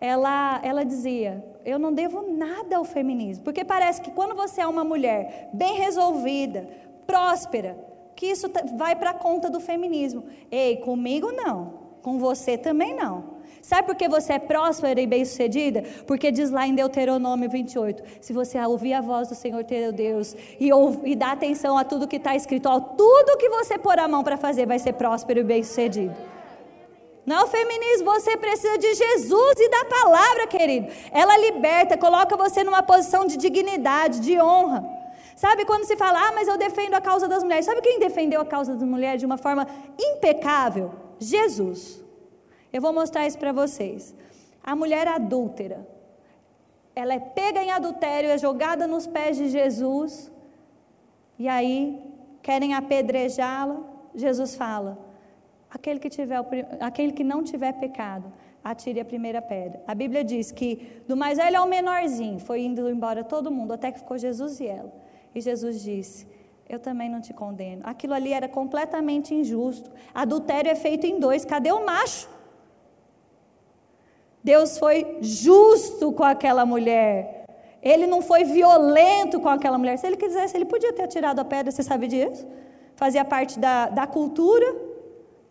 ela, 0.00 0.60
ela 0.62 0.84
dizia: 0.84 1.44
Eu 1.64 1.78
não 1.78 1.92
devo 1.92 2.22
nada 2.32 2.76
ao 2.76 2.84
feminismo, 2.84 3.44
porque 3.44 3.64
parece 3.64 4.00
que 4.00 4.10
quando 4.10 4.34
você 4.34 4.60
é 4.60 4.66
uma 4.66 4.82
mulher 4.82 5.50
bem 5.52 5.74
resolvida, 5.74 6.68
próspera, 7.06 7.76
que 8.16 8.26
isso 8.26 8.50
vai 8.76 8.96
para 8.96 9.10
a 9.10 9.14
conta 9.14 9.50
do 9.50 9.60
feminismo. 9.60 10.24
Ei, 10.50 10.76
comigo 10.78 11.30
não, 11.32 11.74
com 12.02 12.18
você 12.18 12.56
também 12.56 12.94
não. 12.94 13.40
Sabe 13.62 13.86
por 13.86 13.94
que 13.94 14.08
você 14.08 14.34
é 14.34 14.38
próspera 14.38 14.98
e 15.00 15.06
bem-sucedida? 15.06 15.84
Porque 16.06 16.32
diz 16.32 16.50
lá 16.50 16.66
em 16.66 16.74
Deuteronômio 16.74 17.50
28: 17.50 18.02
se 18.20 18.32
você 18.32 18.58
ouvir 18.60 18.94
a 18.94 19.02
voz 19.02 19.28
do 19.28 19.34
Senhor 19.34 19.62
teu 19.64 19.92
Deus 19.92 20.34
e, 20.58 20.70
e 21.04 21.14
dar 21.14 21.32
atenção 21.32 21.76
a 21.76 21.84
tudo 21.84 22.08
que 22.08 22.16
está 22.16 22.34
escrito, 22.34 22.68
ó, 22.68 22.80
tudo 22.80 23.36
que 23.36 23.50
você 23.50 23.78
pôr 23.78 23.98
a 23.98 24.08
mão 24.08 24.24
para 24.24 24.38
fazer 24.38 24.66
vai 24.66 24.78
ser 24.78 24.94
próspero 24.94 25.40
e 25.40 25.44
bem-sucedido. 25.44 26.14
Não 27.26 27.46
feminismo, 27.46 28.06
você 28.06 28.36
precisa 28.36 28.78
de 28.78 28.94
Jesus 28.94 29.54
e 29.58 29.68
da 29.68 29.84
palavra, 29.84 30.46
querido. 30.46 30.88
Ela 31.12 31.36
liberta, 31.38 31.96
coloca 31.96 32.36
você 32.36 32.64
numa 32.64 32.82
posição 32.82 33.26
de 33.26 33.36
dignidade, 33.36 34.20
de 34.20 34.40
honra. 34.40 34.84
Sabe 35.36 35.64
quando 35.64 35.84
se 35.84 35.96
fala, 35.96 36.28
ah, 36.28 36.32
mas 36.32 36.48
eu 36.48 36.58
defendo 36.58 36.94
a 36.94 37.00
causa 37.00 37.26
das 37.26 37.42
mulheres. 37.42 37.64
Sabe 37.64 37.80
quem 37.80 37.98
defendeu 37.98 38.40
a 38.40 38.44
causa 38.44 38.74
das 38.74 38.82
mulheres 38.82 39.20
de 39.20 39.26
uma 39.26 39.38
forma 39.38 39.66
impecável? 39.98 40.92
Jesus. 41.18 42.02
Eu 42.72 42.80
vou 42.80 42.92
mostrar 42.92 43.26
isso 43.26 43.38
para 43.38 43.52
vocês. 43.52 44.14
A 44.62 44.76
mulher 44.76 45.08
adúltera, 45.08 45.86
ela 46.94 47.14
é 47.14 47.18
pega 47.18 47.62
em 47.62 47.70
adultério, 47.70 48.30
é 48.30 48.38
jogada 48.38 48.86
nos 48.86 49.06
pés 49.06 49.36
de 49.36 49.48
Jesus, 49.48 50.30
e 51.38 51.48
aí 51.48 51.98
querem 52.42 52.74
apedrejá-la. 52.74 53.80
Jesus 54.14 54.54
fala: 54.54 54.98
Aquele 55.70 56.00
que, 56.00 56.10
tiver, 56.10 56.38
aquele 56.80 57.12
que 57.12 57.22
não 57.22 57.44
tiver 57.44 57.72
pecado, 57.74 58.32
atire 58.62 59.00
a 59.00 59.04
primeira 59.04 59.40
pedra. 59.40 59.80
A 59.86 59.94
Bíblia 59.94 60.24
diz 60.24 60.50
que 60.50 61.02
do 61.06 61.16
mais 61.16 61.38
velho 61.38 61.58
ao 61.58 61.66
menorzinho 61.66 62.38
foi 62.40 62.62
indo 62.62 62.88
embora 62.88 63.22
todo 63.22 63.50
mundo, 63.50 63.72
até 63.72 63.92
que 63.92 64.00
ficou 64.00 64.18
Jesus 64.18 64.60
e 64.60 64.66
ela. 64.66 64.92
E 65.34 65.40
Jesus 65.40 65.80
disse: 65.80 66.26
Eu 66.68 66.78
também 66.78 67.08
não 67.08 67.20
te 67.20 67.32
condeno. 67.32 67.82
Aquilo 67.84 68.14
ali 68.14 68.32
era 68.32 68.48
completamente 68.48 69.34
injusto. 69.34 69.90
Adultério 70.12 70.70
é 70.70 70.74
feito 70.74 71.06
em 71.06 71.18
dois. 71.20 71.44
Cadê 71.44 71.70
o 71.72 71.84
macho? 71.86 72.28
Deus 74.42 74.78
foi 74.78 75.18
justo 75.20 76.12
com 76.12 76.24
aquela 76.24 76.66
mulher. 76.66 77.46
Ele 77.82 78.06
não 78.06 78.20
foi 78.20 78.44
violento 78.44 79.40
com 79.40 79.48
aquela 79.48 79.78
mulher. 79.78 79.96
Se 79.98 80.06
ele 80.06 80.16
quisesse, 80.16 80.56
ele 80.56 80.64
podia 80.64 80.92
ter 80.92 81.02
atirado 81.02 81.38
a 81.38 81.44
pedra, 81.44 81.70
você 81.70 81.82
sabe 81.82 82.06
disso? 82.08 82.46
Fazia 82.94 83.24
parte 83.24 83.58
da, 83.58 83.88
da 83.88 84.06
cultura. 84.06 84.89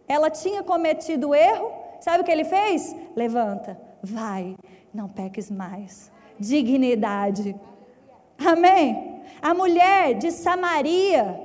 Ela 0.10 0.32
tinha 0.32 0.64
cometido 0.64 1.36
erro, 1.36 1.72
sabe 2.02 2.22
o 2.22 2.26
que 2.26 2.32
ele 2.32 2.44
fez? 2.44 2.96
Levanta, 3.16 3.80
vai, 4.02 4.58
não 4.92 5.08
peques 5.08 5.52
mais. 5.52 6.12
Dignidade. 6.40 7.56
Amém? 8.44 9.22
A 9.40 9.54
mulher 9.54 10.16
de 10.16 10.32
Samaria, 10.32 11.40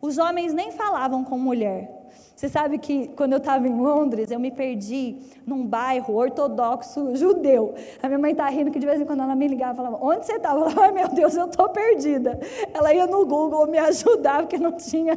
os 0.00 0.16
homens 0.16 0.54
nem 0.54 0.72
falavam 0.72 1.22
com 1.24 1.36
mulher. 1.36 1.90
Você 2.34 2.48
sabe 2.48 2.78
que 2.78 3.08
quando 3.08 3.32
eu 3.32 3.38
estava 3.38 3.68
em 3.68 3.80
Londres, 3.80 4.30
eu 4.30 4.40
me 4.40 4.50
perdi 4.50 5.18
num 5.46 5.66
bairro 5.66 6.14
ortodoxo 6.14 7.14
judeu. 7.14 7.74
A 8.02 8.08
minha 8.08 8.18
mãe 8.18 8.32
está 8.32 8.48
rindo 8.48 8.70
que 8.70 8.78
de 8.78 8.86
vez 8.86 9.00
em 9.00 9.04
quando 9.04 9.22
ela 9.22 9.36
me 9.36 9.46
ligava 9.46 9.74
e 9.74 9.76
falava: 9.76 9.98
Onde 10.00 10.24
você 10.24 10.36
estava? 10.36 10.60
Eu 10.60 10.70
falava: 10.70 10.82
Ai 10.86 10.92
meu 10.92 11.08
Deus, 11.08 11.36
eu 11.36 11.46
estou 11.46 11.68
perdida. 11.68 12.38
Ela 12.72 12.94
ia 12.94 13.06
no 13.06 13.26
Google 13.26 13.66
me 13.66 13.78
ajudar, 13.90 14.42
porque 14.42 14.58
não 14.58 14.72
tinha 14.72 15.16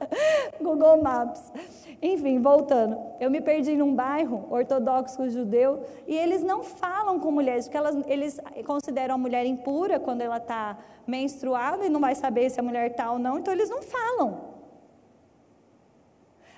Google 0.60 1.02
Maps. 1.02 1.52
Enfim, 2.00 2.40
voltando, 2.40 2.98
eu 3.18 3.30
me 3.30 3.40
perdi 3.40 3.74
num 3.76 3.94
bairro 3.94 4.46
ortodoxo 4.50 5.28
judeu 5.30 5.82
e 6.06 6.14
eles 6.14 6.42
não 6.42 6.62
falam 6.62 7.18
com 7.18 7.30
mulheres, 7.30 7.66
porque 7.66 7.76
elas, 7.76 7.96
eles 8.06 8.40
consideram 8.66 9.14
a 9.14 9.18
mulher 9.18 9.46
impura 9.46 9.98
quando 9.98 10.20
ela 10.20 10.36
está 10.36 10.76
menstruada 11.06 11.86
e 11.86 11.88
não 11.88 12.00
vai 12.00 12.14
saber 12.14 12.50
se 12.50 12.60
a 12.60 12.62
mulher 12.62 12.90
está 12.90 13.10
ou 13.10 13.18
não, 13.18 13.38
então 13.38 13.52
eles 13.52 13.70
não 13.70 13.82
falam. 13.82 14.56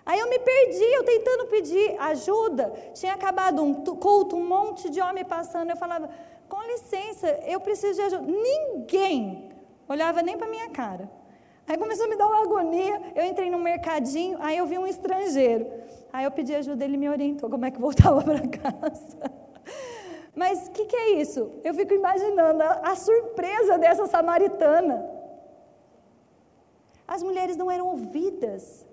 Aí 0.05 0.19
eu 0.19 0.29
me 0.29 0.39
perdi, 0.39 0.85
eu 0.85 1.05
tentando 1.05 1.47
pedir 1.47 1.95
ajuda, 2.01 2.73
tinha 2.95 3.13
acabado 3.13 3.63
um 3.63 3.75
culto, 3.75 4.37
um 4.37 4.47
monte 4.47 4.89
de 4.89 5.01
homem 5.01 5.25
passando, 5.25 5.71
eu 5.71 5.77
falava, 5.77 6.09
com 6.49 6.63
licença, 6.63 7.29
eu 7.47 7.61
preciso 7.61 7.95
de 7.95 8.03
ajuda. 8.03 8.23
Ninguém 8.23 9.51
olhava 9.87 10.23
nem 10.23 10.37
para 10.37 10.49
minha 10.49 10.71
cara. 10.71 11.18
Aí 11.69 11.77
começou 11.77 12.07
a 12.07 12.09
me 12.09 12.17
dar 12.17 12.27
uma 12.27 12.43
agonia. 12.43 13.13
Eu 13.15 13.25
entrei 13.27 13.51
no 13.51 13.59
mercadinho, 13.59 14.39
aí 14.41 14.57
eu 14.57 14.67
vi 14.67 14.79
um 14.79 14.87
estrangeiro. 14.87 15.67
Aí 16.11 16.25
eu 16.25 16.31
pedi 16.31 16.55
ajuda, 16.55 16.83
ele 16.83 16.97
me 16.97 17.09
orientou 17.11 17.51
como 17.51 17.67
é 17.67 17.71
que 17.71 17.79
voltava 17.79 18.23
para 18.25 18.49
casa. 18.49 19.31
Mas 20.35 20.69
o 20.69 20.71
que, 20.71 20.87
que, 20.87 20.97
é 20.97 21.11
isso? 21.21 21.51
Eu 21.63 21.75
fico 21.75 21.93
imaginando 21.93 22.63
a, 22.63 22.93
a 22.93 22.97
surpresa 22.97 23.77
dessa 23.77 24.07
samaritana. 24.07 25.05
As 27.07 27.23
mulheres 27.23 27.57
não 27.57 27.71
eram 27.71 27.89
ouvidas. 27.89 28.87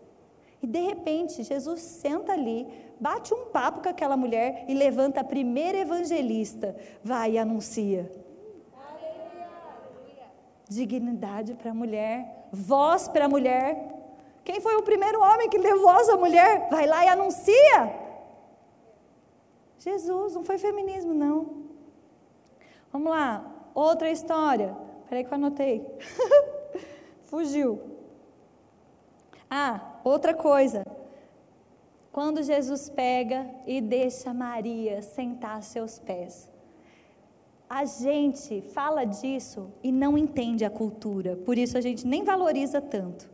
E 0.62 0.68
de 0.68 0.80
repente, 0.80 1.44
Jesus 1.44 1.82
senta 1.82 2.34
ali, 2.34 2.68
bate 3.00 3.34
um 3.34 3.46
papo 3.46 3.84
com 3.84 3.90
aquela 3.90 4.18
mulher 4.18 4.66
e 4.68 4.74
levanta 4.74 5.22
a 5.22 5.24
primeira 5.24 5.78
evangelista. 5.78 6.76
Vai 7.04 7.34
e 7.34 7.38
anuncia. 7.38 8.12
Dignidade 10.68 11.54
para 11.54 11.70
a 11.72 11.74
mulher 11.76 12.45
voz 12.56 13.08
para 13.08 13.26
a 13.26 13.30
mulher. 13.30 13.94
Quem 14.44 14.62
foi 14.62 14.76
o 14.76 14.84
primeiro 14.84 15.22
homem 15.22 15.50
que 15.50 15.60
deu 15.60 15.82
voz 15.82 16.08
à 16.10 16.16
mulher? 16.16 16.68
Vai 16.70 16.86
lá 16.88 17.06
e 17.06 17.10
anuncia. 17.10 18.06
Jesus, 19.80 20.34
não 20.34 20.44
foi 20.44 20.58
feminismo, 20.58 21.14
não. 21.14 21.66
Vamos 22.92 23.10
lá, 23.10 23.46
outra 23.74 24.10
história. 24.10 24.76
Peraí 25.10 25.24
que 25.24 25.32
eu 25.32 25.36
anotei. 25.36 25.86
Fugiu. 27.26 27.82
Ah, 29.50 30.00
outra 30.04 30.34
coisa. 30.34 30.84
Quando 32.12 32.42
Jesus 32.42 32.90
pega 32.90 33.46
e 33.68 33.82
deixa 33.82 34.34
Maria 34.34 35.02
sentar 35.02 35.58
a 35.58 35.62
seus 35.62 36.00
pés. 36.00 36.50
A 37.70 37.84
gente 37.86 38.62
fala 38.74 39.06
disso 39.06 39.72
e 39.84 39.92
não 39.92 40.18
entende 40.18 40.64
a 40.64 40.70
cultura, 40.70 41.36
por 41.36 41.58
isso 41.58 41.78
a 41.78 41.82
gente 41.82 42.06
nem 42.06 42.24
valoriza 42.24 42.80
tanto. 42.80 43.30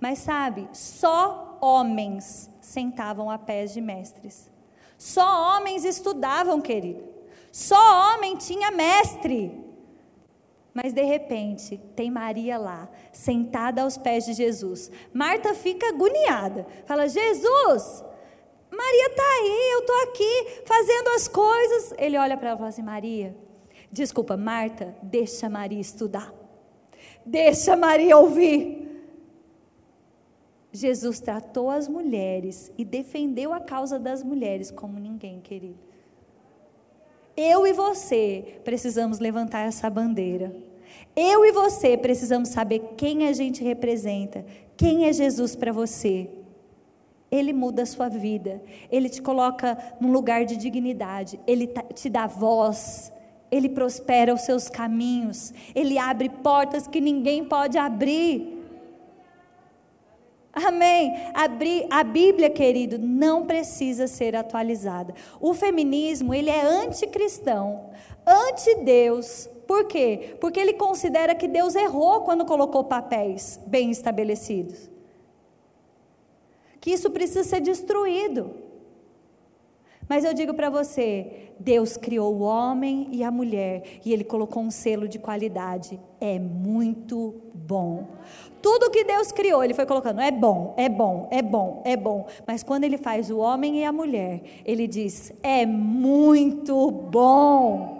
Mas 0.00 0.18
sabe, 0.18 0.68
só 0.72 1.58
homens 1.60 2.50
sentavam 2.60 3.30
a 3.30 3.38
pés 3.38 3.72
de 3.72 3.80
mestres. 3.80 4.50
Só 4.96 5.56
homens 5.56 5.84
estudavam, 5.84 6.60
querido. 6.60 7.04
Só 7.52 8.14
homem 8.14 8.36
tinha 8.36 8.70
mestre. 8.70 9.64
Mas 10.74 10.92
de 10.92 11.02
repente, 11.02 11.78
tem 11.96 12.10
Maria 12.10 12.58
lá, 12.58 12.88
sentada 13.12 13.82
aos 13.82 13.96
pés 13.96 14.24
de 14.24 14.32
Jesus. 14.32 14.90
Marta 15.12 15.54
fica 15.54 15.88
agoniada. 15.88 16.66
Fala: 16.84 17.08
Jesus, 17.08 18.04
Maria 18.70 19.06
está 19.06 19.22
aí, 19.22 19.70
eu 19.72 19.80
estou 19.80 20.02
aqui 20.02 20.62
fazendo 20.66 21.08
as 21.08 21.26
coisas. 21.26 21.94
Ele 21.98 22.18
olha 22.18 22.36
para 22.36 22.50
ela 22.50 22.56
e 22.56 22.58
fala 22.58 22.68
assim: 22.68 22.82
Maria, 22.82 23.36
desculpa, 23.90 24.36
Marta, 24.36 24.94
deixa 25.02 25.48
Maria 25.48 25.80
estudar. 25.80 26.32
Deixa 27.24 27.76
Maria 27.76 28.16
ouvir. 28.16 28.88
Jesus 30.72 31.18
tratou 31.20 31.70
as 31.70 31.88
mulheres 31.88 32.70
e 32.76 32.84
defendeu 32.84 33.52
a 33.52 33.60
causa 33.60 33.98
das 33.98 34.22
mulheres 34.22 34.70
como 34.70 34.98
ninguém, 34.98 35.40
querido. 35.40 35.78
Eu 37.36 37.66
e 37.66 37.72
você 37.72 38.60
precisamos 38.64 39.18
levantar 39.18 39.60
essa 39.60 39.88
bandeira. 39.88 40.54
Eu 41.14 41.44
e 41.44 41.52
você 41.52 41.96
precisamos 41.96 42.48
saber 42.48 42.94
quem 42.96 43.26
a 43.28 43.32
gente 43.32 43.62
representa, 43.62 44.44
quem 44.76 45.06
é 45.06 45.12
Jesus 45.12 45.54
para 45.56 45.72
você. 45.72 46.28
Ele 47.30 47.52
muda 47.52 47.82
a 47.82 47.86
sua 47.86 48.08
vida, 48.08 48.62
ele 48.90 49.08
te 49.08 49.20
coloca 49.20 49.76
num 50.00 50.10
lugar 50.10 50.44
de 50.44 50.56
dignidade, 50.56 51.38
ele 51.46 51.68
te 51.94 52.08
dá 52.08 52.26
voz, 52.26 53.12
ele 53.50 53.68
prospera 53.68 54.34
os 54.34 54.42
seus 54.42 54.68
caminhos, 54.68 55.52
ele 55.74 55.98
abre 55.98 56.28
portas 56.28 56.86
que 56.86 57.00
ninguém 57.00 57.44
pode 57.44 57.78
abrir. 57.78 58.56
Amém. 60.52 61.12
A 61.90 62.02
Bíblia, 62.02 62.50
querido, 62.50 62.98
não 62.98 63.46
precisa 63.46 64.06
ser 64.06 64.34
atualizada. 64.34 65.14
O 65.40 65.54
feminismo, 65.54 66.34
ele 66.34 66.50
é 66.50 66.60
anticristão, 66.60 67.90
anti-Deus. 68.26 69.48
Por 69.66 69.84
quê? 69.84 70.36
Porque 70.40 70.58
ele 70.58 70.72
considera 70.72 71.34
que 71.34 71.46
Deus 71.46 71.74
errou 71.74 72.22
quando 72.22 72.44
colocou 72.44 72.84
papéis 72.84 73.60
bem 73.66 73.90
estabelecidos. 73.90 74.90
Que 76.80 76.90
isso 76.90 77.10
precisa 77.10 77.44
ser 77.44 77.60
destruído. 77.60 78.67
Mas 80.08 80.24
eu 80.24 80.32
digo 80.32 80.54
para 80.54 80.70
você, 80.70 81.50
Deus 81.58 81.96
criou 81.96 82.34
o 82.34 82.40
homem 82.40 83.08
e 83.12 83.22
a 83.22 83.30
mulher 83.30 83.82
e 84.04 84.12
ele 84.12 84.24
colocou 84.24 84.62
um 84.62 84.70
selo 84.70 85.06
de 85.06 85.18
qualidade. 85.18 86.00
É 86.20 86.38
muito 86.38 87.34
bom. 87.52 88.06
Tudo 88.62 88.90
que 88.90 89.04
Deus 89.04 89.30
criou, 89.30 89.62
ele 89.62 89.74
foi 89.74 89.84
colocando, 89.84 90.20
é 90.20 90.30
bom, 90.30 90.74
é 90.76 90.88
bom, 90.88 91.28
é 91.30 91.42
bom, 91.42 91.82
é 91.84 91.96
bom. 91.96 92.26
Mas 92.46 92.62
quando 92.62 92.84
ele 92.84 92.96
faz 92.96 93.30
o 93.30 93.38
homem 93.38 93.80
e 93.80 93.84
a 93.84 93.92
mulher, 93.92 94.40
ele 94.64 94.86
diz: 94.86 95.32
"É 95.42 95.66
muito 95.66 96.90
bom". 96.90 97.98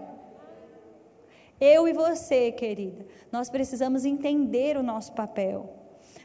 Eu 1.61 1.89
e 1.89 1.93
você, 1.93 2.53
querida, 2.53 3.05
nós 3.33 3.51
precisamos 3.51 4.05
entender 4.05 4.77
o 4.77 4.83
nosso 4.83 5.13
papel. 5.13 5.75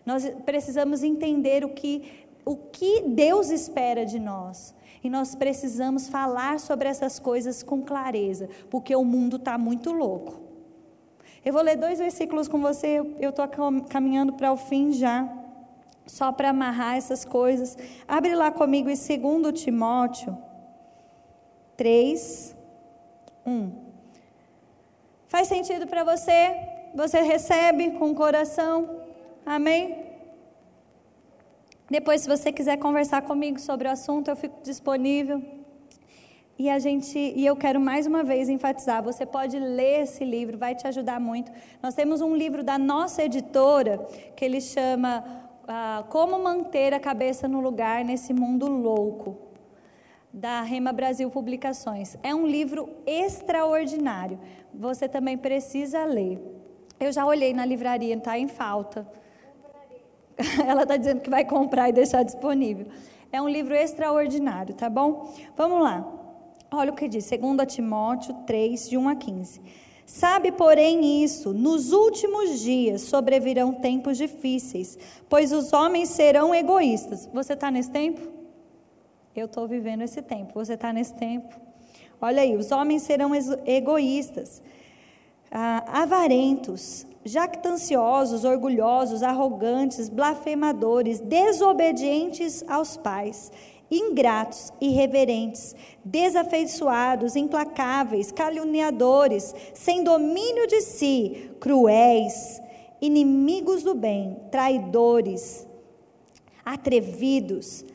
Nós 0.06 0.30
precisamos 0.46 1.04
entender 1.04 1.66
o 1.66 1.70
que 1.70 2.24
o 2.46 2.56
que 2.56 3.02
Deus 3.02 3.50
espera 3.50 4.06
de 4.06 4.20
nós. 4.20 4.74
E 5.04 5.10
nós 5.10 5.36
precisamos 5.36 6.08
falar 6.08 6.60
sobre 6.60 6.88
essas 6.88 7.20
coisas 7.20 7.62
com 7.62 7.82
clareza, 7.82 8.50
porque 8.70 8.96
o 8.96 9.04
mundo 9.04 9.36
está 9.36 9.58
muito 9.58 9.92
louco. 9.92 10.42
Eu 11.44 11.52
vou 11.52 11.62
ler 11.62 11.76
dois 11.76 12.00
versículos 12.00 12.48
com 12.48 12.62
você, 12.62 13.00
eu 13.20 13.30
estou 13.30 13.46
caminhando 13.90 14.34
para 14.34 14.54
o 14.54 14.58
fim 14.58 14.94
já, 14.94 15.30
só 16.06 16.32
para 16.32 16.50
amarrar 16.50 16.96
essas 16.96 17.26
coisas. 17.26 17.78
Abre 18.08 18.34
lá 18.34 18.50
comigo 18.50 18.90
em 18.90 18.96
2 18.96 19.62
Timóteo 19.62 20.38
3, 21.76 22.56
1. 23.46 23.72
Faz 25.28 25.48
sentido 25.48 25.86
para 25.88 26.04
você? 26.04 26.56
Você 26.96 27.22
recebe 27.22 27.92
com 27.92 28.12
o 28.12 28.16
coração? 28.16 29.02
Amém? 29.46 30.03
Depois, 31.94 32.22
se 32.22 32.28
você 32.28 32.52
quiser 32.52 32.78
conversar 32.78 33.22
comigo 33.22 33.60
sobre 33.60 33.88
o 33.88 33.92
assunto, 33.92 34.28
eu 34.28 34.36
fico 34.36 34.64
disponível. 34.64 35.40
E 36.58 36.68
a 36.68 36.80
gente, 36.80 37.20
e 37.20 37.46
eu 37.46 37.56
quero 37.56 37.80
mais 37.80 38.08
uma 38.08 38.24
vez 38.24 38.50
enfatizar, 38.50 39.04
você 39.04 39.28
pode 39.28 39.60
ler 39.60 40.02
esse 40.02 40.26
livro, 40.26 40.58
vai 40.58 40.74
te 40.74 40.88
ajudar 40.88 41.20
muito. 41.20 41.52
Nós 41.84 41.94
temos 41.94 42.20
um 42.20 42.36
livro 42.36 42.64
da 42.64 42.80
nossa 42.80 43.22
editora 43.24 44.00
que 44.36 44.44
ele 44.44 44.60
chama 44.60 45.24
ah, 45.68 46.04
Como 46.10 46.40
manter 46.40 46.96
a 46.96 47.00
cabeça 47.00 47.48
no 47.48 47.62
lugar 47.62 48.04
nesse 48.04 48.34
mundo 48.34 48.68
louco, 48.68 49.38
da 50.34 50.64
Rema 50.64 50.92
Brasil 50.92 51.30
Publicações. 51.30 52.18
É 52.24 52.34
um 52.34 52.48
livro 52.48 52.90
extraordinário. 53.06 54.40
Você 54.74 55.08
também 55.08 55.38
precisa 55.38 56.04
ler. 56.06 56.42
Eu 57.00 57.12
já 57.12 57.24
olhei 57.24 57.54
na 57.54 57.64
livraria, 57.64 58.16
está 58.16 58.36
em 58.36 58.48
falta. 58.48 59.08
Ela 60.68 60.84
está 60.84 60.98
dizendo 60.98 61.22
que 61.22 61.30
vai 61.30 61.46
comprar 61.46 61.90
e 61.90 61.92
deixar 61.92 62.24
disponível. 62.24 62.88
É 63.32 63.42
um 63.42 63.50
livro 63.50 63.74
extraordinário, 63.74 64.74
tá 64.76 64.90
bom? 64.90 65.34
Vamos 65.56 65.82
lá. 65.82 66.06
Olha 66.72 66.92
o 66.92 66.96
que 66.96 67.08
diz, 67.08 67.30
2 67.30 67.74
Timóteo 67.74 68.34
3, 68.46 68.90
de 68.90 68.98
1 68.98 69.10
a 69.10 69.16
15. 69.16 69.62
Sabe, 70.06 70.52
porém, 70.52 71.24
isso: 71.24 71.54
nos 71.54 71.92
últimos 71.92 72.60
dias 72.60 73.02
sobrevirão 73.02 73.74
tempos 73.74 74.18
difíceis, 74.18 74.98
pois 75.30 75.52
os 75.52 75.72
homens 75.72 76.10
serão 76.10 76.54
egoístas. 76.54 77.30
Você 77.34 77.54
está 77.54 77.72
nesse 77.72 77.92
tempo? 77.92 78.22
Eu 79.36 79.46
estou 79.46 79.68
vivendo 79.68 80.02
esse 80.02 80.22
tempo. 80.22 80.54
Você 80.54 80.74
está 80.74 80.92
nesse 80.92 81.14
tempo? 81.14 81.56
Olha 82.22 82.42
aí: 82.42 82.56
os 82.56 82.72
homens 82.72 83.04
serão 83.04 83.32
egoístas, 83.66 84.62
ah, 85.54 86.02
avarentos, 86.02 87.06
jactanciosos, 87.24 88.44
orgulhosos, 88.44 89.22
arrogantes, 89.22 90.10
blasfemadores, 90.10 91.20
desobedientes 91.20 92.64
aos 92.68 92.98
pais, 92.98 93.52
ingratos, 93.90 94.74
irreverentes, 94.82 95.76
desafeiçoados, 96.04 97.36
implacáveis, 97.36 98.32
caluniadores, 98.32 99.54
sem 99.76 100.04
domínio 100.04 100.66
de 100.66 100.82
si, 100.82 101.52
cruéis, 101.60 102.60
inimigos 103.00 103.84
do 103.84 103.94
bem, 103.94 104.40
traidores, 104.50 105.68
atrevidos, 106.66 107.86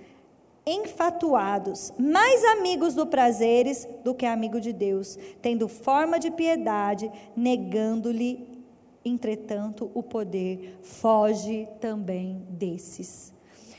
enfatuados, 0.68 1.92
mais 1.98 2.44
amigos 2.44 2.94
do 2.94 3.06
prazeres 3.06 3.88
do 4.04 4.14
que 4.14 4.26
amigo 4.26 4.60
de 4.60 4.72
Deus, 4.72 5.18
tendo 5.40 5.66
forma 5.66 6.18
de 6.18 6.30
piedade, 6.30 7.10
negando-lhe 7.34 8.58
entretanto, 9.04 9.90
o 9.94 10.02
poder 10.02 10.78
foge 10.82 11.66
também 11.80 12.42
desses. 12.50 13.32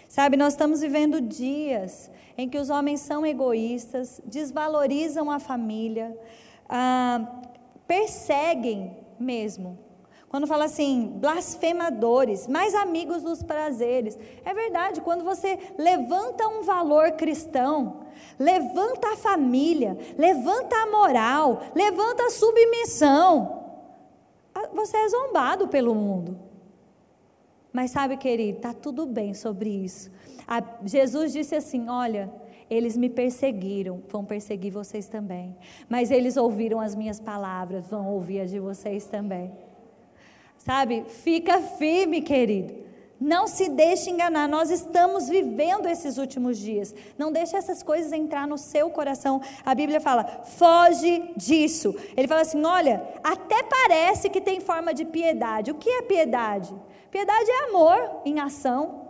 Sabe, 0.07 0.35
nós 0.35 0.53
estamos 0.53 0.81
vivendo 0.81 1.21
dias 1.21 2.09
em 2.35 2.49
que 2.49 2.57
os 2.57 2.69
homens 2.69 3.01
são 3.01 3.25
egoístas, 3.25 4.19
desvalorizam 4.25 5.29
a 5.29 5.39
família, 5.39 6.17
ah, 6.67 7.43
perseguem 7.87 8.97
mesmo. 9.19 9.77
Quando 10.29 10.45
fala 10.45 10.65
assim, 10.65 11.07
blasfemadores, 11.15 12.47
mais 12.47 12.75
amigos 12.75 13.23
dos 13.23 13.41
prazeres. 13.41 14.17
É 14.45 14.53
verdade, 14.53 15.01
quando 15.01 15.23
você 15.23 15.57
levanta 15.75 16.47
um 16.47 16.61
valor 16.61 17.13
cristão, 17.13 18.01
levanta 18.37 19.13
a 19.13 19.17
família, 19.17 19.97
levanta 20.17 20.75
a 20.75 20.85
moral, 20.85 21.61
levanta 21.73 22.23
a 22.23 22.29
submissão, 22.29 23.59
você 24.73 24.97
é 24.97 25.09
zombado 25.09 25.67
pelo 25.67 25.95
mundo. 25.95 26.37
Mas 27.73 27.91
sabe, 27.91 28.15
querido, 28.17 28.57
está 28.57 28.73
tudo 28.73 29.05
bem 29.05 29.33
sobre 29.33 29.69
isso. 29.69 30.11
A, 30.47 30.61
Jesus 30.83 31.31
disse 31.31 31.55
assim: 31.55 31.87
Olha, 31.87 32.31
eles 32.69 32.97
me 32.97 33.09
perseguiram, 33.09 34.01
vão 34.09 34.25
perseguir 34.25 34.71
vocês 34.71 35.07
também. 35.07 35.55
Mas 35.87 36.11
eles 36.11 36.35
ouviram 36.35 36.79
as 36.79 36.95
minhas 36.95 37.19
palavras, 37.19 37.87
vão 37.87 38.07
ouvir 38.07 38.41
as 38.41 38.51
de 38.51 38.59
vocês 38.59 39.05
também. 39.05 39.51
Sabe, 40.69 41.03
fica 41.23 41.59
firme, 41.61 42.21
querido. 42.21 42.75
Não 43.19 43.47
se 43.47 43.69
deixe 43.69 44.11
enganar, 44.11 44.47
nós 44.47 44.69
estamos 44.69 45.27
vivendo 45.27 45.87
esses 45.87 46.19
últimos 46.19 46.59
dias. 46.59 46.93
Não 47.17 47.31
deixe 47.31 47.57
essas 47.57 47.81
coisas 47.81 48.13
entrar 48.13 48.47
no 48.47 48.55
seu 48.55 48.87
coração. 48.91 49.41
A 49.65 49.73
Bíblia 49.73 49.99
fala: 49.99 50.43
foge 50.45 51.33
disso. 51.35 51.95
Ele 52.15 52.27
fala 52.27 52.41
assim: 52.41 52.63
olha, 52.63 53.01
até 53.23 53.63
parece 53.63 54.29
que 54.29 54.39
tem 54.39 54.59
forma 54.59 54.93
de 54.93 55.05
piedade. 55.05 55.71
O 55.71 55.75
que 55.75 55.89
é 55.89 56.03
piedade? 56.03 56.71
Piedade 57.09 57.49
é 57.49 57.69
amor 57.69 58.21
em 58.23 58.39
ação. 58.39 59.07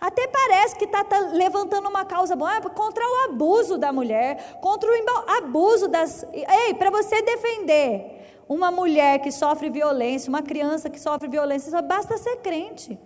Até 0.00 0.26
parece 0.26 0.74
que 0.76 0.86
está 0.86 1.04
tá 1.04 1.18
levantando 1.18 1.86
uma 1.86 2.06
causa 2.06 2.34
boa 2.34 2.56
é 2.56 2.60
contra 2.62 3.04
o 3.04 3.30
abuso 3.30 3.76
da 3.76 3.92
mulher, 3.92 4.58
contra 4.62 4.90
o 4.90 5.30
abuso 5.36 5.86
das. 5.86 6.26
Ei, 6.32 6.72
para 6.72 6.88
você 6.88 7.20
defender 7.20 8.16
uma 8.50 8.68
mulher 8.72 9.20
que 9.20 9.30
sofre 9.30 9.70
violência, 9.70 10.28
uma 10.28 10.42
criança 10.42 10.90
que 10.90 10.98
sofre 10.98 11.28
violência, 11.28 11.70
só 11.70 11.80
basta 11.80 12.18
ser 12.18 12.38
crente. 12.38 12.98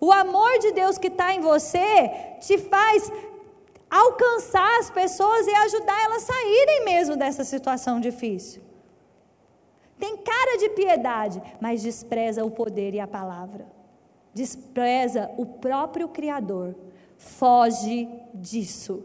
O 0.00 0.10
amor 0.10 0.58
de 0.58 0.72
Deus 0.72 0.98
que 0.98 1.06
está 1.06 1.32
em 1.32 1.40
você 1.40 2.10
te 2.40 2.58
faz 2.58 3.12
alcançar 3.88 4.80
as 4.80 4.90
pessoas 4.90 5.46
e 5.46 5.54
ajudar 5.54 6.02
elas 6.02 6.24
a 6.24 6.32
saírem 6.32 6.84
mesmo 6.84 7.16
dessa 7.16 7.44
situação 7.44 8.00
difícil. 8.00 8.60
Tem 10.00 10.16
cara 10.16 10.58
de 10.58 10.70
piedade, 10.70 11.40
mas 11.60 11.80
despreza 11.80 12.44
o 12.44 12.50
poder 12.50 12.92
e 12.92 12.98
a 12.98 13.06
palavra. 13.06 13.66
Despreza 14.34 15.30
o 15.36 15.46
próprio 15.46 16.08
Criador. 16.08 16.74
Foge 17.16 18.08
disso. 18.34 19.04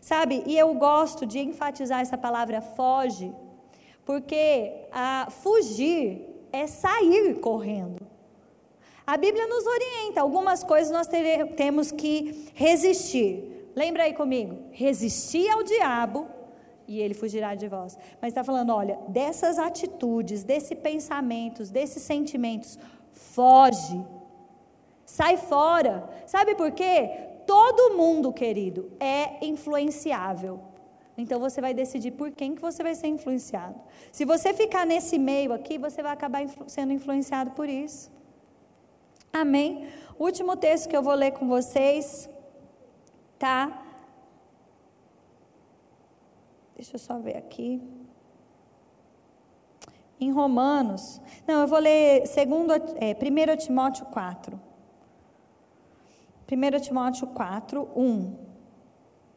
Sabe, 0.00 0.44
e 0.46 0.56
eu 0.56 0.72
gosto 0.74 1.26
de 1.26 1.40
enfatizar 1.40 2.00
essa 2.00 2.16
palavra 2.16 2.60
foge, 2.60 3.34
porque 4.06 4.86
a 4.92 5.28
fugir 5.30 6.26
é 6.52 6.66
sair 6.66 7.34
correndo. 7.40 8.06
A 9.04 9.16
Bíblia 9.16 9.46
nos 9.46 9.66
orienta, 9.66 10.20
algumas 10.20 10.64
coisas 10.64 10.90
nós 10.90 11.08
temos 11.56 11.90
que 11.90 12.50
resistir. 12.54 13.70
Lembra 13.74 14.04
aí 14.04 14.14
comigo? 14.14 14.56
Resistir 14.70 15.48
ao 15.50 15.62
diabo 15.62 16.28
e 16.88 17.00
ele 17.00 17.14
fugirá 17.14 17.54
de 17.54 17.68
vós. 17.68 17.98
Mas 18.22 18.30
está 18.30 18.42
falando, 18.42 18.72
olha, 18.72 18.98
dessas 19.08 19.58
atitudes, 19.58 20.44
desses 20.44 20.78
pensamentos, 20.78 21.68
desses 21.68 22.02
sentimentos, 22.02 22.78
foge. 23.12 24.00
Sai 25.04 25.36
fora. 25.36 26.08
Sabe 26.26 26.54
por 26.54 26.70
quê? 26.70 27.10
Todo 27.46 27.96
mundo, 27.96 28.32
querido, 28.32 28.90
é 28.98 29.44
influenciável. 29.44 30.60
Então 31.16 31.40
você 31.40 31.60
vai 31.60 31.72
decidir 31.72 32.10
por 32.10 32.30
quem 32.30 32.54
que 32.54 32.60
você 32.60 32.82
vai 32.82 32.94
ser 32.94 33.08
influenciado. 33.08 33.80
Se 34.12 34.24
você 34.24 34.52
ficar 34.52 34.84
nesse 34.84 35.18
meio 35.18 35.52
aqui, 35.52 35.78
você 35.78 36.02
vai 36.02 36.12
acabar 36.12 36.44
sendo 36.66 36.92
influenciado 36.92 37.52
por 37.52 37.68
isso. 37.68 38.12
Amém? 39.32 39.88
O 40.18 40.24
último 40.24 40.56
texto 40.56 40.88
que 40.88 40.96
eu 40.96 41.02
vou 41.02 41.14
ler 41.14 41.32
com 41.32 41.46
vocês 41.48 42.28
tá 43.38 43.82
Deixa 46.76 46.96
eu 46.96 46.98
só 46.98 47.18
ver 47.18 47.38
aqui. 47.38 47.82
Em 50.20 50.30
Romanos. 50.30 51.20
Não, 51.46 51.62
eu 51.62 51.66
vou 51.66 51.78
ler 51.78 52.26
segundo, 52.26 52.72
é, 52.74 53.14
1 53.14 53.56
Timóteo 53.56 54.04
4. 54.06 54.60
1 56.52 56.80
Timóteo 56.80 57.26
4, 57.28 57.88
1. 57.96 58.45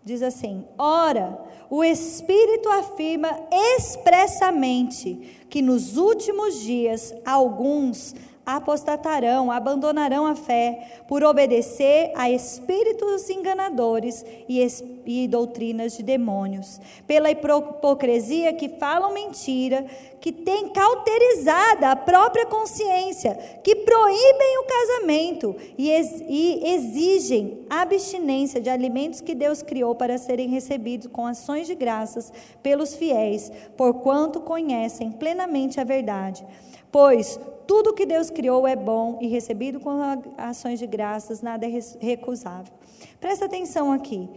Diz 0.09 0.23
assim: 0.23 0.65
Ora, 0.75 1.39
o 1.69 1.83
Espírito 1.83 2.67
afirma 2.67 3.29
expressamente 3.51 5.37
que 5.47 5.61
nos 5.61 5.97
últimos 5.97 6.61
dias 6.61 7.13
alguns 7.23 8.15
apostatarão, 8.55 9.51
abandonarão 9.51 10.25
a 10.25 10.35
fé 10.35 11.01
por 11.07 11.23
obedecer 11.23 12.11
a 12.15 12.29
espíritos 12.29 13.29
enganadores 13.29 14.25
e, 14.47 14.65
e 15.05 15.27
doutrinas 15.27 15.97
de 15.97 16.03
demônios, 16.03 16.79
pela 17.07 17.31
hipocrisia 17.31 18.53
que 18.53 18.69
falam 18.69 19.13
mentira, 19.13 19.85
que 20.21 20.31
tem 20.31 20.69
cauterizada 20.69 21.91
a 21.91 21.95
própria 21.95 22.45
consciência, 22.45 23.35
que 23.63 23.75
proíbem 23.75 24.57
o 24.59 24.65
casamento 24.65 25.55
e, 25.77 25.89
ex, 25.89 26.23
e 26.27 26.61
exigem 26.71 27.65
abstinência 27.69 28.59
de 28.59 28.69
alimentos 28.69 29.21
que 29.21 29.33
Deus 29.33 29.61
criou 29.61 29.95
para 29.95 30.17
serem 30.17 30.49
recebidos 30.49 31.07
com 31.07 31.25
ações 31.25 31.67
de 31.67 31.75
graças 31.75 32.31
pelos 32.61 32.95
fiéis, 32.95 33.51
porquanto 33.77 34.41
conhecem 34.41 35.11
plenamente 35.11 35.79
a 35.79 35.83
verdade. 35.83 36.45
Pois 36.91 37.39
tudo 37.69 37.93
que 37.93 38.03
Deus 38.03 38.31
criou 38.31 38.67
é 38.67 38.75
bom 38.75 39.19
e 39.21 39.27
recebido 39.27 39.79
com 39.79 39.91
ações 40.35 40.79
de 40.79 40.87
graças, 40.87 41.43
nada 41.43 41.67
é 41.67 41.79
recusável. 41.99 42.73
Presta 43.21 43.45
atenção 43.45 43.91
aqui. 43.91 44.27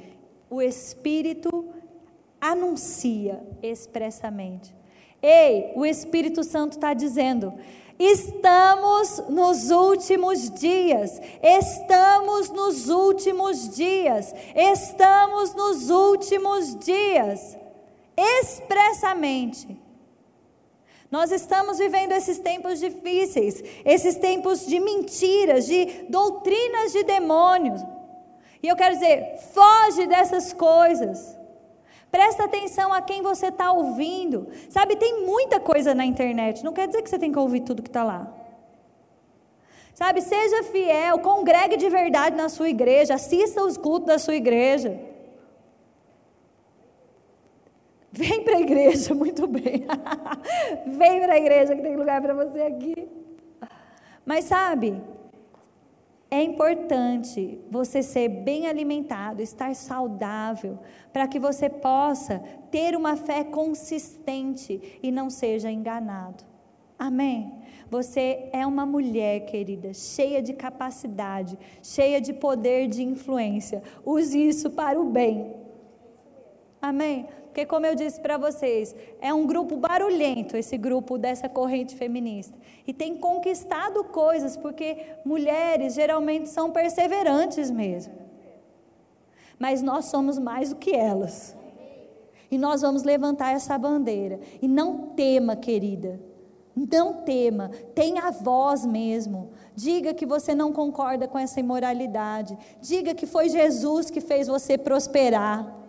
O 0.50 0.60
Espírito 0.60 1.64
anuncia 2.38 3.42
expressamente. 3.62 4.74
Ei, 5.22 5.72
o 5.74 5.86
Espírito 5.86 6.44
Santo 6.44 6.72
está 6.72 6.92
dizendo: 6.92 7.54
Estamos 7.98 9.24
nos 9.30 9.70
últimos 9.70 10.50
dias, 10.50 11.18
estamos 11.42 12.50
nos 12.50 12.90
últimos 12.90 13.66
dias, 13.74 14.34
estamos 14.54 15.54
nos 15.54 15.88
últimos 15.88 16.78
dias, 16.78 17.56
expressamente. 18.14 19.81
Nós 21.12 21.30
estamos 21.30 21.76
vivendo 21.76 22.12
esses 22.12 22.38
tempos 22.38 22.80
difíceis, 22.80 23.62
esses 23.84 24.16
tempos 24.16 24.66
de 24.66 24.80
mentiras, 24.80 25.66
de 25.66 26.06
doutrinas 26.08 26.90
de 26.90 27.04
demônios. 27.04 27.82
E 28.62 28.68
eu 28.68 28.74
quero 28.74 28.94
dizer, 28.94 29.38
foge 29.52 30.06
dessas 30.06 30.54
coisas. 30.54 31.38
Presta 32.10 32.44
atenção 32.44 32.94
a 32.94 33.02
quem 33.02 33.20
você 33.20 33.48
está 33.48 33.70
ouvindo. 33.72 34.48
Sabe, 34.70 34.96
tem 34.96 35.26
muita 35.26 35.60
coisa 35.60 35.94
na 35.94 36.06
internet. 36.06 36.64
Não 36.64 36.72
quer 36.72 36.86
dizer 36.86 37.02
que 37.02 37.10
você 37.10 37.18
tem 37.18 37.30
que 37.30 37.38
ouvir 37.38 37.60
tudo 37.60 37.82
que 37.82 37.90
está 37.90 38.02
lá. 38.02 38.32
Sabe, 39.92 40.22
seja 40.22 40.62
fiel, 40.62 41.18
congregue 41.18 41.76
de 41.76 41.90
verdade 41.90 42.34
na 42.34 42.48
sua 42.48 42.70
igreja, 42.70 43.14
assista 43.14 43.62
os 43.62 43.76
cultos 43.76 44.06
da 44.06 44.18
sua 44.18 44.34
igreja. 44.34 44.98
Vem 48.14 48.44
para 48.44 48.56
a 48.56 48.60
igreja, 48.60 49.14
muito 49.14 49.46
bem. 49.46 49.86
Vem 50.86 51.20
para 51.20 51.32
a 51.32 51.38
igreja 51.38 51.74
que 51.74 51.80
tem 51.80 51.96
lugar 51.96 52.20
para 52.20 52.34
você 52.34 52.60
aqui. 52.60 53.08
Mas 54.24 54.44
sabe, 54.44 55.00
é 56.30 56.42
importante 56.42 57.58
você 57.70 58.02
ser 58.02 58.28
bem 58.28 58.66
alimentado, 58.66 59.40
estar 59.40 59.74
saudável, 59.74 60.78
para 61.10 61.26
que 61.26 61.38
você 61.38 61.70
possa 61.70 62.38
ter 62.70 62.94
uma 62.94 63.16
fé 63.16 63.44
consistente 63.44 64.98
e 65.02 65.10
não 65.10 65.30
seja 65.30 65.70
enganado. 65.70 66.44
Amém? 66.98 67.52
Você 67.90 68.48
é 68.52 68.66
uma 68.66 68.86
mulher, 68.86 69.40
querida, 69.46 69.92
cheia 69.92 70.40
de 70.40 70.52
capacidade, 70.52 71.58
cheia 71.82 72.20
de 72.20 72.32
poder 72.32 72.88
de 72.88 73.02
influência. 73.02 73.82
Use 74.04 74.38
isso 74.38 74.70
para 74.70 75.00
o 75.00 75.10
bem. 75.10 75.54
Amém? 76.80 77.28
Porque, 77.52 77.66
como 77.66 77.84
eu 77.84 77.94
disse 77.94 78.18
para 78.18 78.38
vocês, 78.38 78.96
é 79.20 79.32
um 79.34 79.46
grupo 79.46 79.76
barulhento, 79.76 80.56
esse 80.56 80.78
grupo 80.78 81.18
dessa 81.18 81.50
corrente 81.50 81.94
feminista. 81.94 82.58
E 82.86 82.94
tem 82.94 83.14
conquistado 83.14 84.02
coisas, 84.04 84.56
porque 84.56 84.96
mulheres 85.22 85.92
geralmente 85.92 86.48
são 86.48 86.70
perseverantes 86.70 87.70
mesmo. 87.70 88.14
Mas 89.58 89.82
nós 89.82 90.06
somos 90.06 90.38
mais 90.38 90.70
do 90.70 90.76
que 90.76 90.92
elas. 90.96 91.54
E 92.50 92.56
nós 92.56 92.80
vamos 92.80 93.02
levantar 93.02 93.52
essa 93.52 93.76
bandeira. 93.76 94.40
E 94.62 94.66
não 94.66 95.08
tema, 95.08 95.54
querida. 95.54 96.18
Não 96.74 97.12
tema, 97.12 97.70
tenha 97.94 98.30
voz 98.30 98.86
mesmo. 98.86 99.50
Diga 99.76 100.14
que 100.14 100.24
você 100.24 100.54
não 100.54 100.72
concorda 100.72 101.28
com 101.28 101.38
essa 101.38 101.60
imoralidade. 101.60 102.56
Diga 102.80 103.14
que 103.14 103.26
foi 103.26 103.50
Jesus 103.50 104.08
que 104.08 104.22
fez 104.22 104.46
você 104.46 104.78
prosperar 104.78 105.81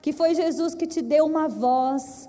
que 0.00 0.12
foi 0.12 0.34
Jesus 0.34 0.74
que 0.74 0.86
te 0.86 1.02
deu 1.02 1.26
uma 1.26 1.48
voz, 1.48 2.28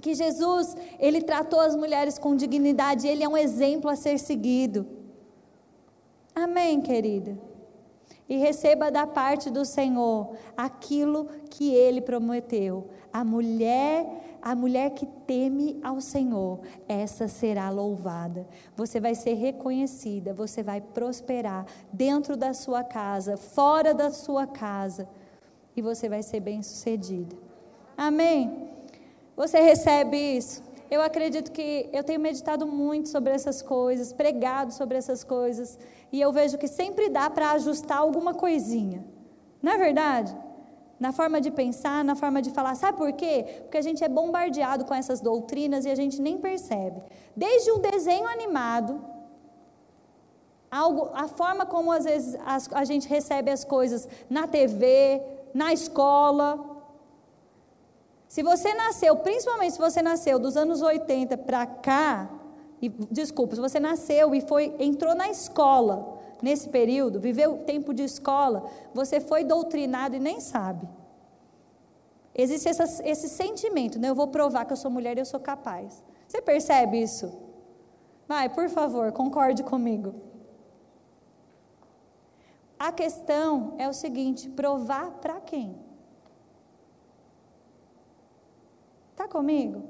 que 0.00 0.14
Jesus, 0.14 0.76
ele 0.98 1.22
tratou 1.22 1.60
as 1.60 1.74
mulheres 1.74 2.18
com 2.18 2.36
dignidade, 2.36 3.06
ele 3.06 3.24
é 3.24 3.28
um 3.28 3.36
exemplo 3.36 3.90
a 3.90 3.96
ser 3.96 4.18
seguido. 4.18 4.86
Amém, 6.34 6.80
querida? 6.80 7.36
E 8.28 8.36
receba 8.36 8.90
da 8.90 9.06
parte 9.06 9.50
do 9.50 9.64
Senhor 9.64 10.36
aquilo 10.56 11.26
que 11.50 11.74
ele 11.74 12.00
prometeu. 12.00 12.88
A 13.12 13.24
mulher, 13.24 14.38
a 14.42 14.54
mulher 14.54 14.90
que 14.90 15.06
teme 15.06 15.80
ao 15.82 16.00
Senhor, 16.00 16.60
essa 16.86 17.26
será 17.26 17.70
louvada. 17.70 18.46
Você 18.76 19.00
vai 19.00 19.14
ser 19.14 19.34
reconhecida, 19.34 20.34
você 20.34 20.62
vai 20.62 20.80
prosperar 20.80 21.66
dentro 21.92 22.36
da 22.36 22.52
sua 22.52 22.84
casa, 22.84 23.36
fora 23.36 23.94
da 23.94 24.10
sua 24.10 24.46
casa 24.46 25.08
e 25.78 25.82
você 25.82 26.08
vai 26.08 26.22
ser 26.22 26.40
bem 26.40 26.60
sucedido. 26.62 27.36
Amém? 27.96 28.68
Você 29.36 29.60
recebe 29.60 30.16
isso? 30.16 30.62
Eu 30.90 31.00
acredito 31.00 31.52
que 31.52 31.88
eu 31.92 32.02
tenho 32.02 32.18
meditado 32.18 32.66
muito 32.66 33.08
sobre 33.08 33.32
essas 33.32 33.62
coisas, 33.62 34.12
pregado 34.12 34.72
sobre 34.72 34.96
essas 34.96 35.22
coisas, 35.22 35.78
e 36.10 36.20
eu 36.20 36.32
vejo 36.32 36.58
que 36.58 36.66
sempre 36.66 37.08
dá 37.08 37.28
para 37.30 37.52
ajustar 37.52 37.98
alguma 37.98 38.34
coisinha. 38.34 39.04
Não 39.62 39.72
é 39.72 39.78
verdade? 39.78 40.36
Na 40.98 41.12
forma 41.12 41.40
de 41.40 41.50
pensar, 41.50 42.02
na 42.02 42.16
forma 42.16 42.42
de 42.42 42.50
falar. 42.50 42.74
Sabe 42.74 42.98
por 42.98 43.12
quê? 43.12 43.62
Porque 43.62 43.76
a 43.76 43.82
gente 43.82 44.02
é 44.02 44.08
bombardeado 44.08 44.84
com 44.84 44.94
essas 44.94 45.20
doutrinas 45.20 45.84
e 45.84 45.90
a 45.90 45.94
gente 45.94 46.20
nem 46.20 46.38
percebe. 46.38 47.00
Desde 47.36 47.70
um 47.70 47.78
desenho 47.78 48.26
animado, 48.26 49.00
algo, 50.70 51.10
a 51.14 51.28
forma 51.28 51.64
como 51.64 51.92
às 51.92 52.04
vezes 52.04 52.34
a, 52.44 52.80
a 52.80 52.84
gente 52.84 53.08
recebe 53.08 53.50
as 53.50 53.64
coisas 53.64 54.08
na 54.28 54.48
TV, 54.48 55.22
na 55.54 55.72
escola. 55.72 56.76
Se 58.28 58.42
você 58.42 58.74
nasceu, 58.74 59.16
principalmente 59.16 59.72
se 59.72 59.78
você 59.78 60.02
nasceu 60.02 60.38
dos 60.38 60.56
anos 60.56 60.82
80 60.82 61.38
para 61.38 61.66
cá, 61.66 62.30
e, 62.80 62.88
desculpa, 62.88 63.54
se 63.54 63.60
você 63.60 63.80
nasceu 63.80 64.34
e 64.34 64.40
foi 64.40 64.74
entrou 64.78 65.14
na 65.14 65.28
escola 65.28 66.18
nesse 66.40 66.68
período, 66.68 67.18
viveu 67.18 67.58
tempo 67.64 67.92
de 67.92 68.04
escola, 68.04 68.70
você 68.94 69.20
foi 69.20 69.42
doutrinado 69.44 70.14
e 70.14 70.20
nem 70.20 70.40
sabe. 70.40 70.88
Existe 72.34 72.68
essa, 72.68 72.84
esse 73.04 73.28
sentimento, 73.28 73.98
né? 73.98 74.10
Eu 74.10 74.14
vou 74.14 74.28
provar 74.28 74.64
que 74.64 74.72
eu 74.72 74.76
sou 74.76 74.90
mulher 74.90 75.16
e 75.16 75.20
eu 75.20 75.24
sou 75.24 75.40
capaz. 75.40 76.04
Você 76.28 76.40
percebe 76.40 77.02
isso? 77.02 77.36
Vai, 78.28 78.48
por 78.48 78.68
favor, 78.68 79.10
concorde 79.10 79.64
comigo. 79.64 80.14
A 82.78 82.92
questão 82.92 83.74
é 83.76 83.88
o 83.88 83.92
seguinte: 83.92 84.48
provar 84.48 85.10
para 85.20 85.40
quem? 85.40 85.74
Tá 89.16 89.26
comigo? 89.26 89.82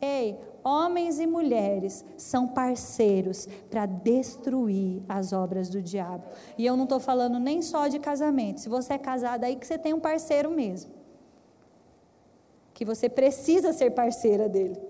Ei, 0.00 0.38
homens 0.64 1.20
e 1.20 1.26
mulheres 1.26 2.02
são 2.16 2.48
parceiros 2.48 3.46
para 3.68 3.84
destruir 3.84 5.02
as 5.06 5.34
obras 5.34 5.68
do 5.68 5.82
diabo. 5.82 6.24
E 6.56 6.64
eu 6.64 6.74
não 6.74 6.84
estou 6.84 6.98
falando 6.98 7.38
nem 7.38 7.60
só 7.60 7.86
de 7.86 7.98
casamento. 7.98 8.60
Se 8.60 8.68
você 8.70 8.94
é 8.94 8.98
casado, 8.98 9.44
aí 9.44 9.56
que 9.56 9.66
você 9.66 9.76
tem 9.76 9.92
um 9.92 10.00
parceiro 10.00 10.50
mesmo. 10.50 10.90
Que 12.72 12.86
você 12.86 13.10
precisa 13.10 13.74
ser 13.74 13.90
parceira 13.90 14.48
dele. 14.48 14.80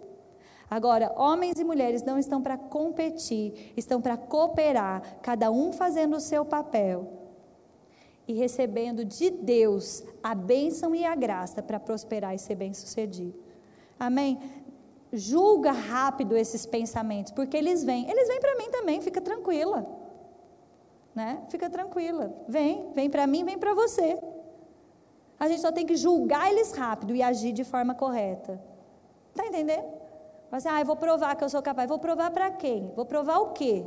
Agora, 0.70 1.12
homens 1.16 1.58
e 1.58 1.64
mulheres 1.64 2.04
não 2.04 2.16
estão 2.16 2.40
para 2.40 2.56
competir, 2.56 3.72
estão 3.76 4.00
para 4.00 4.16
cooperar, 4.16 5.18
cada 5.20 5.50
um 5.50 5.72
fazendo 5.72 6.16
o 6.16 6.20
seu 6.20 6.44
papel 6.44 7.19
e 8.26 8.32
recebendo 8.32 9.04
de 9.04 9.30
Deus 9.30 10.04
a 10.22 10.34
bênção 10.34 10.94
e 10.94 11.04
a 11.04 11.14
graça 11.14 11.62
para 11.62 11.80
prosperar 11.80 12.34
e 12.34 12.38
ser 12.38 12.54
bem-sucedido. 12.54 13.34
Amém? 13.98 14.38
Julga 15.12 15.72
rápido 15.72 16.36
esses 16.36 16.64
pensamentos, 16.64 17.32
porque 17.32 17.56
eles 17.56 17.82
vêm. 17.82 18.08
Eles 18.08 18.28
vêm 18.28 18.40
para 18.40 18.56
mim 18.56 18.70
também, 18.70 19.00
fica 19.00 19.20
tranquila. 19.20 19.86
Né? 21.14 21.42
Fica 21.48 21.68
tranquila. 21.68 22.32
Vem, 22.48 22.92
vem 22.94 23.10
para 23.10 23.26
mim, 23.26 23.44
vem 23.44 23.58
para 23.58 23.74
você. 23.74 24.18
A 25.38 25.48
gente 25.48 25.60
só 25.60 25.72
tem 25.72 25.86
que 25.86 25.96
julgar 25.96 26.50
eles 26.50 26.72
rápido 26.72 27.14
e 27.14 27.22
agir 27.22 27.52
de 27.52 27.64
forma 27.64 27.94
correta. 27.94 28.60
Tá 29.34 29.46
entendendo? 29.46 29.84
Assim, 30.52 30.68
ah, 30.68 30.80
eu 30.80 30.86
vou 30.86 30.96
provar 30.96 31.34
que 31.36 31.44
eu 31.44 31.48
sou 31.48 31.62
capaz. 31.62 31.88
Vou 31.88 31.98
provar 31.98 32.30
para 32.30 32.50
quem? 32.50 32.92
Vou 32.94 33.06
provar 33.06 33.38
o 33.38 33.52
quê? 33.52 33.84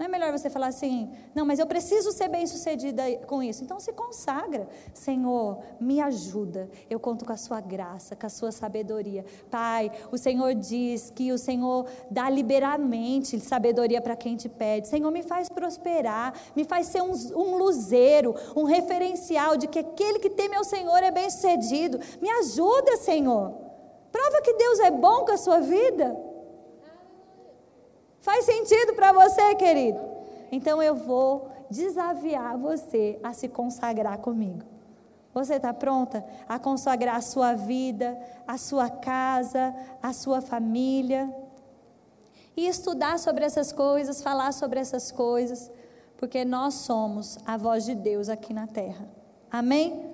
Não 0.00 0.06
é 0.06 0.08
melhor 0.08 0.32
você 0.32 0.48
falar 0.48 0.68
assim, 0.68 1.10
não, 1.34 1.44
mas 1.44 1.58
eu 1.58 1.66
preciso 1.66 2.10
ser 2.10 2.26
bem 2.26 2.46
sucedida 2.46 3.02
com 3.26 3.42
isso. 3.42 3.62
Então 3.62 3.78
se 3.78 3.92
consagra. 3.92 4.66
Senhor, 4.94 5.58
me 5.78 6.00
ajuda. 6.00 6.70
Eu 6.88 6.98
conto 6.98 7.26
com 7.26 7.34
a 7.34 7.36
sua 7.36 7.60
graça, 7.60 8.16
com 8.16 8.24
a 8.26 8.30
sua 8.30 8.50
sabedoria. 8.50 9.26
Pai, 9.50 9.92
o 10.10 10.16
Senhor 10.16 10.54
diz 10.54 11.10
que 11.14 11.30
o 11.30 11.36
Senhor 11.36 11.86
dá 12.10 12.30
liberamente 12.30 13.38
sabedoria 13.40 14.00
para 14.00 14.16
quem 14.16 14.36
te 14.36 14.48
pede. 14.48 14.88
Senhor, 14.88 15.10
me 15.10 15.22
faz 15.22 15.50
prosperar, 15.50 16.32
me 16.56 16.64
faz 16.64 16.86
ser 16.86 17.02
um, 17.02 17.12
um 17.36 17.58
luzeiro, 17.58 18.34
um 18.56 18.64
referencial 18.64 19.58
de 19.58 19.68
que 19.68 19.80
aquele 19.80 20.18
que 20.18 20.30
teme 20.30 20.56
ao 20.56 20.64
Senhor 20.64 21.02
é 21.02 21.10
bem 21.10 21.28
sucedido. 21.28 22.00
Me 22.22 22.30
ajuda, 22.30 22.96
Senhor. 22.96 23.52
Prova 24.10 24.40
que 24.40 24.54
Deus 24.54 24.80
é 24.80 24.90
bom 24.90 25.26
com 25.26 25.32
a 25.32 25.36
sua 25.36 25.60
vida. 25.60 26.29
Faz 28.20 28.44
sentido 28.44 28.94
para 28.94 29.12
você, 29.12 29.54
querido? 29.54 30.00
Então 30.52 30.82
eu 30.82 30.94
vou 30.94 31.50
desafiar 31.70 32.58
você 32.58 33.18
a 33.22 33.32
se 33.32 33.48
consagrar 33.48 34.18
comigo. 34.18 34.64
Você 35.32 35.54
está 35.54 35.72
pronta 35.72 36.24
a 36.48 36.58
consagrar 36.58 37.16
a 37.16 37.20
sua 37.20 37.54
vida, 37.54 38.18
a 38.46 38.58
sua 38.58 38.90
casa, 38.90 39.74
a 40.02 40.12
sua 40.12 40.40
família? 40.40 41.32
E 42.56 42.66
estudar 42.66 43.18
sobre 43.18 43.44
essas 43.44 43.72
coisas, 43.72 44.22
falar 44.22 44.52
sobre 44.52 44.80
essas 44.80 45.12
coisas, 45.12 45.70
porque 46.18 46.44
nós 46.44 46.74
somos 46.74 47.38
a 47.46 47.56
voz 47.56 47.84
de 47.84 47.94
Deus 47.94 48.28
aqui 48.28 48.52
na 48.52 48.66
terra. 48.66 49.08
Amém? 49.50 50.09